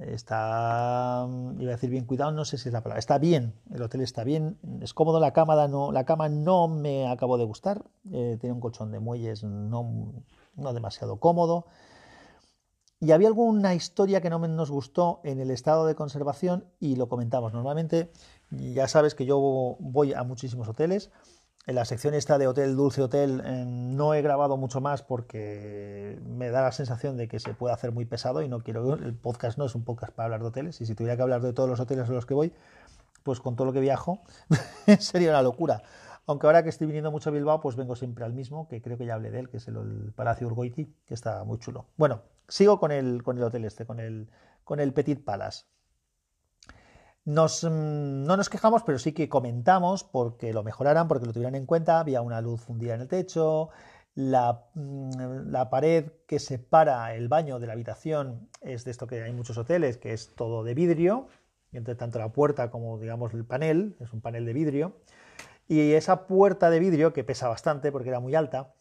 está, 0.00 1.26
iba 1.58 1.70
a 1.70 1.74
decir 1.74 1.90
bien 1.90 2.04
cuidado, 2.04 2.32
no 2.32 2.44
sé 2.44 2.58
si 2.58 2.68
es 2.68 2.72
la 2.72 2.82
palabra, 2.82 2.98
está 2.98 3.18
bien, 3.18 3.54
el 3.72 3.82
hotel 3.82 4.02
está 4.02 4.22
bien, 4.22 4.58
es 4.82 4.92
cómodo, 4.92 5.18
la 5.18 5.32
cama 5.32 5.66
no, 5.66 5.92
la 5.92 6.04
cama 6.04 6.28
no 6.28 6.68
me 6.68 7.08
acabó 7.08 7.38
de 7.38 7.44
gustar, 7.44 7.84
eh, 8.12 8.36
tiene 8.40 8.52
un 8.52 8.60
colchón 8.60 8.90
de 8.90 9.00
muelles 9.00 9.44
no, 9.44 10.12
no 10.56 10.72
demasiado 10.74 11.16
cómodo, 11.16 11.66
y 13.00 13.12
había 13.12 13.28
alguna 13.28 13.74
historia 13.74 14.20
que 14.20 14.30
no 14.30 14.38
nos 14.38 14.70
gustó 14.70 15.20
en 15.24 15.40
el 15.40 15.50
estado 15.50 15.86
de 15.86 15.94
conservación 15.94 16.64
y 16.80 16.96
lo 16.96 17.08
comentamos. 17.08 17.52
Normalmente, 17.52 18.10
ya 18.50 18.88
sabes 18.88 19.14
que 19.14 19.26
yo 19.26 19.38
voy 19.78 20.14
a 20.14 20.22
muchísimos 20.24 20.68
hoteles, 20.68 21.10
en 21.68 21.74
la 21.74 21.84
sección 21.84 22.14
esta 22.14 22.38
de 22.38 22.46
Hotel 22.46 22.76
Dulce 22.76 23.02
Hotel 23.02 23.42
eh, 23.44 23.64
no 23.66 24.14
he 24.14 24.22
grabado 24.22 24.56
mucho 24.56 24.80
más 24.80 25.02
porque 25.02 26.18
me 26.24 26.48
da 26.48 26.62
la 26.62 26.72
sensación 26.72 27.18
de 27.18 27.28
que 27.28 27.40
se 27.40 27.52
puede 27.52 27.74
hacer 27.74 27.92
muy 27.92 28.06
pesado 28.06 28.40
y 28.40 28.48
no 28.48 28.60
quiero. 28.60 28.94
El 28.94 29.14
podcast 29.14 29.58
no 29.58 29.66
es 29.66 29.74
un 29.74 29.84
podcast 29.84 30.14
para 30.14 30.24
hablar 30.24 30.40
de 30.40 30.46
hoteles 30.46 30.80
y 30.80 30.86
si 30.86 30.94
tuviera 30.94 31.16
que 31.16 31.22
hablar 31.22 31.42
de 31.42 31.52
todos 31.52 31.68
los 31.68 31.78
hoteles 31.78 32.08
a 32.08 32.12
los 32.14 32.24
que 32.24 32.32
voy, 32.32 32.54
pues 33.22 33.40
con 33.40 33.54
todo 33.54 33.66
lo 33.66 33.74
que 33.74 33.80
viajo 33.80 34.22
sería 34.98 35.28
una 35.28 35.42
locura. 35.42 35.82
Aunque 36.26 36.46
ahora 36.46 36.62
que 36.62 36.70
estoy 36.70 36.86
viniendo 36.86 37.10
mucho 37.10 37.28
a 37.28 37.34
Bilbao, 37.34 37.60
pues 37.60 37.76
vengo 37.76 37.96
siempre 37.96 38.24
al 38.24 38.32
mismo, 38.32 38.66
que 38.66 38.80
creo 38.80 38.96
que 38.96 39.04
ya 39.04 39.12
hablé 39.12 39.30
de 39.30 39.40
él, 39.40 39.50
que 39.50 39.58
es 39.58 39.68
el, 39.68 40.14
Palacio 40.16 40.46
Urgoiti, 40.46 40.86
que 41.04 41.12
está 41.12 41.44
muy 41.44 41.58
chulo. 41.58 41.84
Bueno, 41.98 42.22
sigo 42.48 42.80
con 42.80 42.90
el, 42.92 43.22
con 43.22 43.38
el 43.38 43.44
hotel 43.44 43.64
este, 43.64 43.86
con 43.86 44.00
el, 44.00 44.30
con 44.64 44.80
el 44.80 44.92
Petit 44.92 45.24
Palace. 45.24 45.64
Mm, 47.28 48.24
no 48.24 48.36
nos 48.36 48.48
quejamos, 48.48 48.82
pero 48.84 48.98
sí 48.98 49.12
que 49.12 49.28
comentamos 49.28 50.02
porque 50.02 50.52
lo 50.52 50.62
mejoraran, 50.62 51.08
porque 51.08 51.26
lo 51.26 51.32
tuvieran 51.32 51.54
en 51.54 51.66
cuenta. 51.66 52.00
Había 52.00 52.22
una 52.22 52.40
luz 52.40 52.62
fundida 52.62 52.94
en 52.94 53.02
el 53.02 53.08
techo, 53.08 53.68
la, 54.14 54.64
mm, 54.74 55.50
la, 55.50 55.70
pared 55.70 56.10
que 56.26 56.38
separa 56.38 57.14
el 57.14 57.28
baño 57.28 57.58
de 57.60 57.66
la 57.66 57.74
habitación 57.74 58.48
es 58.62 58.84
de 58.84 58.90
esto 58.90 59.06
que 59.06 59.22
hay 59.22 59.30
en 59.30 59.36
muchos 59.36 59.58
hoteles, 59.58 59.98
que 59.98 60.12
es 60.12 60.34
todo 60.34 60.64
de 60.64 60.74
vidrio, 60.74 61.28
entre 61.72 61.94
tanto 61.94 62.18
la 62.18 62.32
puerta 62.32 62.70
como 62.70 62.98
digamos 62.98 63.34
el 63.34 63.44
panel, 63.44 63.96
es 64.00 64.12
un 64.12 64.20
panel 64.20 64.46
de 64.46 64.52
vidrio, 64.54 64.96
y 65.68 65.92
esa 65.92 66.26
puerta 66.26 66.70
de 66.70 66.80
vidrio, 66.80 67.12
que 67.12 67.24
pesa 67.24 67.48
bastante 67.48 67.92
porque 67.92 68.08
era 68.08 68.20
muy 68.20 68.34
alta, 68.34 68.72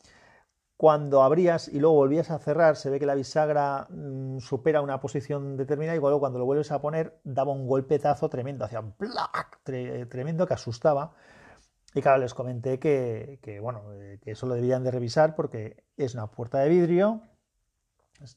cuando 0.77 1.23
abrías 1.23 1.67
y 1.67 1.79
luego 1.79 1.95
volvías 1.95 2.29
a 2.29 2.37
cerrar, 2.37 2.75
se 2.75 2.91
ve 2.91 2.99
que 2.99 3.07
la 3.07 3.15
bisagra 3.15 3.87
mm, 3.89 4.37
supera 4.37 4.81
una 4.81 5.01
posición 5.01 5.57
determinada 5.57 5.97
y 5.97 5.99
luego 5.99 6.19
cuando 6.19 6.37
lo 6.37 6.45
vuelves 6.45 6.71
a 6.71 6.79
poner 6.79 7.19
daba 7.23 7.51
un 7.51 7.67
golpetazo 7.67 8.29
tremendo, 8.29 8.63
hacía 8.63 8.79
un 8.79 8.91
¡plac! 8.91 9.59
tremendo 9.63 10.45
que 10.45 10.53
asustaba. 10.53 11.15
Y 11.95 12.01
claro, 12.01 12.19
les 12.19 12.35
comenté 12.35 12.79
que, 12.79 13.59
bueno, 13.59 13.91
eh, 13.93 14.19
eso 14.25 14.45
lo 14.45 14.53
debían 14.53 14.83
de 14.83 14.91
revisar 14.91 15.35
porque 15.35 15.83
es 15.97 16.13
una 16.13 16.27
puerta 16.27 16.59
de 16.59 16.69
vidrio, 16.69 17.21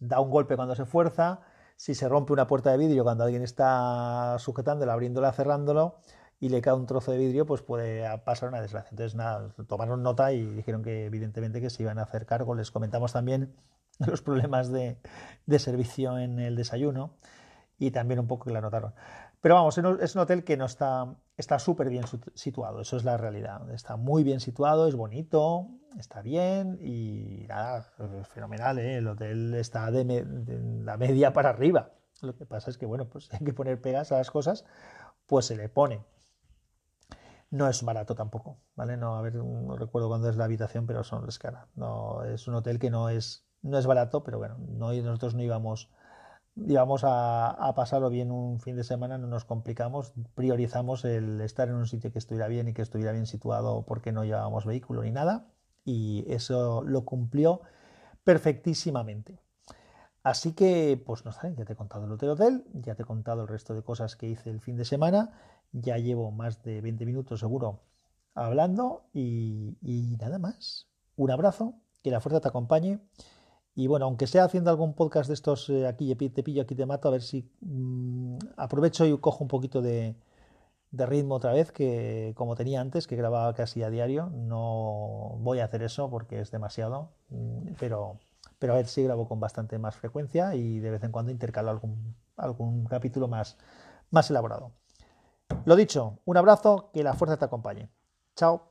da 0.00 0.20
un 0.20 0.31
golpe 0.31 0.57
cuando 0.57 0.74
se 0.74 0.87
fuerza, 0.87 1.40
si 1.76 1.94
se 1.94 2.09
rompe 2.09 2.33
una 2.33 2.46
puerta 2.46 2.70
de 2.70 2.79
vidrio 2.79 3.05
cuando 3.05 3.24
alguien 3.24 3.42
está 3.42 4.37
sujetándola, 4.38 4.94
abriéndola, 4.94 5.33
cerrándolo, 5.33 5.96
y 6.40 6.48
le 6.48 6.62
cae 6.62 6.74
un 6.74 6.87
trozo 6.87 7.12
de 7.12 7.18
vidrio, 7.18 7.46
pues 7.46 7.62
puede 7.62 8.05
pasar 8.20 8.48
una 8.48 8.61
desgracia. 8.61 8.90
Entonces, 8.90 9.14
nada, 9.14 9.53
tomaron 9.68 10.03
nota 10.03 10.33
y 10.33 10.44
dijeron 10.46 10.83
que 10.83 11.05
evidentemente 11.05 11.61
que 11.61 11.70
se 11.70 11.83
iban 11.83 11.98
a 11.98 12.03
hacer 12.03 12.26
cargo. 12.26 12.55
Les 12.55 12.70
comentamos 12.70 13.12
también 13.12 13.55
los 13.98 14.22
problemas 14.22 14.72
de, 14.72 14.96
servicio 15.59 16.18
en 16.18 16.40
el 16.40 16.57
desayuno 16.57 17.14
y 17.79 17.90
también 17.90 18.20
un 18.20 18.26
poco 18.26 18.46
que 18.46 18.53
la 18.53 18.62
notaron. 18.62 18.94
Pero 19.42 19.55
vamos, 19.55 19.79
es 19.79 20.14
un 20.14 20.20
hotel 20.20 20.44
que 20.44 20.57
no 20.57 20.64
está 20.64 21.16
está 21.40 21.59
súper 21.59 21.88
bien 21.88 22.05
situado, 22.35 22.83
eso 22.83 22.96
es 22.96 23.05
la 23.05 23.16
realidad. 23.16 23.70
Está 23.72 23.96
muy 23.96 24.22
bien 24.22 24.40
situado, 24.40 24.87
es 24.87 24.94
bonito, 24.94 25.68
está 25.98 26.22
bien 26.22 26.79
y 26.81 27.46
nada, 27.48 27.83
fenomenal. 28.24 28.79
¿eh? 28.79 28.98
El 28.98 29.09
hotel 29.09 29.55
está 29.55 29.90
de, 29.90 30.05
de, 30.05 30.85
la 30.85 30.96
media 30.96 31.33
para 31.33 31.50
arriba. 31.50 31.90
Lo 32.20 32.37
que 32.37 32.46
pasa 32.46 32.70
es 32.70 32.79
que, 32.79 32.87
bueno, 32.87 33.09
pues 33.09 33.29
hay 33.33 33.40
que 33.40 33.53
poner 33.53 33.81
pegas 33.81 34.12
a 34.12 34.18
las 34.18 34.31
cosas, 34.31 34.64
pues 35.26 35.46
se 35.46 35.57
le 35.57 35.68
pone. 35.68 36.05
No 37.50 37.68
es 37.68 37.82
barato 37.82 38.14
tampoco, 38.14 38.58
¿vale? 38.76 38.96
No, 38.96 39.16
a 39.16 39.22
ver, 39.22 39.34
no 39.34 39.76
recuerdo 39.76 40.08
cuándo 40.08 40.28
es 40.28 40.36
la 40.36 40.44
habitación, 40.44 40.86
pero 40.86 41.02
son 41.02 41.28
es 41.28 41.38
cara. 41.38 41.68
No, 41.74 42.22
es 42.24 42.46
un 42.46 42.54
hotel 42.54 42.78
que 42.78 42.90
no 42.90 43.08
es, 43.08 43.44
no 43.62 43.76
es 43.76 43.86
barato, 43.86 44.22
pero 44.22 44.38
bueno, 44.38 44.56
no, 44.68 44.92
nosotros 44.92 45.34
no 45.34 45.42
íbamos, 45.42 45.90
íbamos 46.56 47.02
a, 47.04 47.50
a, 47.50 47.74
pasarlo 47.74 48.08
bien 48.08 48.30
un 48.30 48.60
fin 48.60 48.76
de 48.76 48.84
semana, 48.84 49.18
no 49.18 49.26
nos 49.26 49.44
complicamos, 49.44 50.12
priorizamos 50.34 51.04
el 51.04 51.40
estar 51.40 51.68
en 51.68 51.74
un 51.74 51.86
sitio 51.88 52.12
que 52.12 52.20
estuviera 52.20 52.46
bien 52.48 52.68
y 52.68 52.74
que 52.74 52.82
estuviera 52.82 53.12
bien 53.12 53.26
situado 53.26 53.84
porque 53.84 54.12
no 54.12 54.24
llevábamos 54.24 54.64
vehículo 54.64 55.02
ni 55.02 55.10
nada, 55.10 55.48
y 55.84 56.24
eso 56.28 56.82
lo 56.84 57.04
cumplió 57.04 57.62
perfectísimamente. 58.24 59.40
Así 60.22 60.52
que, 60.52 61.02
pues 61.04 61.24
no 61.24 61.33
sé, 61.33 61.54
ya 61.56 61.64
te 61.64 61.72
he 61.72 61.76
contado 61.76 62.04
el 62.04 62.12
hotel 62.12 62.30
hotel, 62.30 62.64
ya 62.74 62.94
te 62.94 63.02
he 63.02 63.06
contado 63.06 63.42
el 63.42 63.48
resto 63.48 63.74
de 63.74 63.83
cosas 63.83 64.16
que 64.16 64.28
hice 64.28 64.50
el 64.50 64.61
fin 64.61 64.76
de 64.76 64.85
semana 64.85 65.33
ya 65.72 65.98
llevo 65.98 66.30
más 66.30 66.62
de 66.62 66.80
20 66.80 67.06
minutos 67.06 67.40
seguro 67.40 67.80
hablando 68.35 69.04
y, 69.12 69.76
nada 70.20 70.38
más. 70.38 70.88
Un 71.16 71.30
abrazo, 71.30 71.74
que 72.02 72.11
la 72.11 72.20
fuerza 72.20 72.40
te 72.40 72.48
acompañe. 72.48 73.00
Y 73.74 73.87
bueno, 73.87 74.06
aunque 74.06 74.26
sea 74.26 74.44
haciendo 74.44 74.70
algún 74.70 74.94
podcast 74.94 75.28
de 75.28 75.35
estos 75.35 75.68
eh, 75.70 75.87
aquí 75.87 76.14
te 76.14 76.42
pillo, 76.42 76.62
aquí 76.62 76.74
te 76.74 76.87
mato, 76.87 77.09
a 77.09 77.12
ver 77.12 77.22
si 77.22 77.50
mm, 77.61 78.38
aprovecho 78.56 79.06
y 79.06 79.16
cojo 79.18 79.44
un 79.44 79.48
poquito 79.48 79.80
de, 79.80 80.16
ritmo 80.92 81.37
otra 81.37 81.52
vez, 81.52 81.72
que 81.72 82.33
como 82.37 82.56
tenía 82.56 82.80
antes, 82.80 83.06
que 83.06 83.16
grababa 83.16 83.54
casi 83.54 83.83
a 83.83 83.90
diario. 83.90 84.26
No 84.30 85.37
voy 85.40 85.61
a 85.61 85.66
hacer 85.66 85.83
eso 85.83 86.11
porque 86.11 86.40
es 86.40 86.50
demasiado, 86.50 87.11
mm, 87.30 87.74
pero, 87.78 88.18
pero 88.61 88.75
a 88.75 88.77
ver 88.77 88.87
si 88.87 89.03
grabo 89.03 89.27
con 89.27 89.40
bastante 89.40 89.79
más 89.79 89.96
frecuencia 89.96 90.55
y 90.55 90.79
de 90.79 90.90
vez 90.92 91.03
en 91.03 91.11
cuando 91.11 91.33
intercalo 91.33 91.70
algún, 91.70 92.14
algún 92.37 92.85
capítulo 92.85 93.27
más, 93.27 93.57
más 94.11 94.31
elaborado. 94.31 94.73
Lo 95.64 95.75
dicho, 95.75 96.20
un 96.25 96.37
abrazo, 96.37 96.90
que 96.92 97.03
la 97.03 97.14
fuerza 97.14 97.38
te 97.38 97.46
acompañe. 97.46 97.90
Chao. 98.37 98.69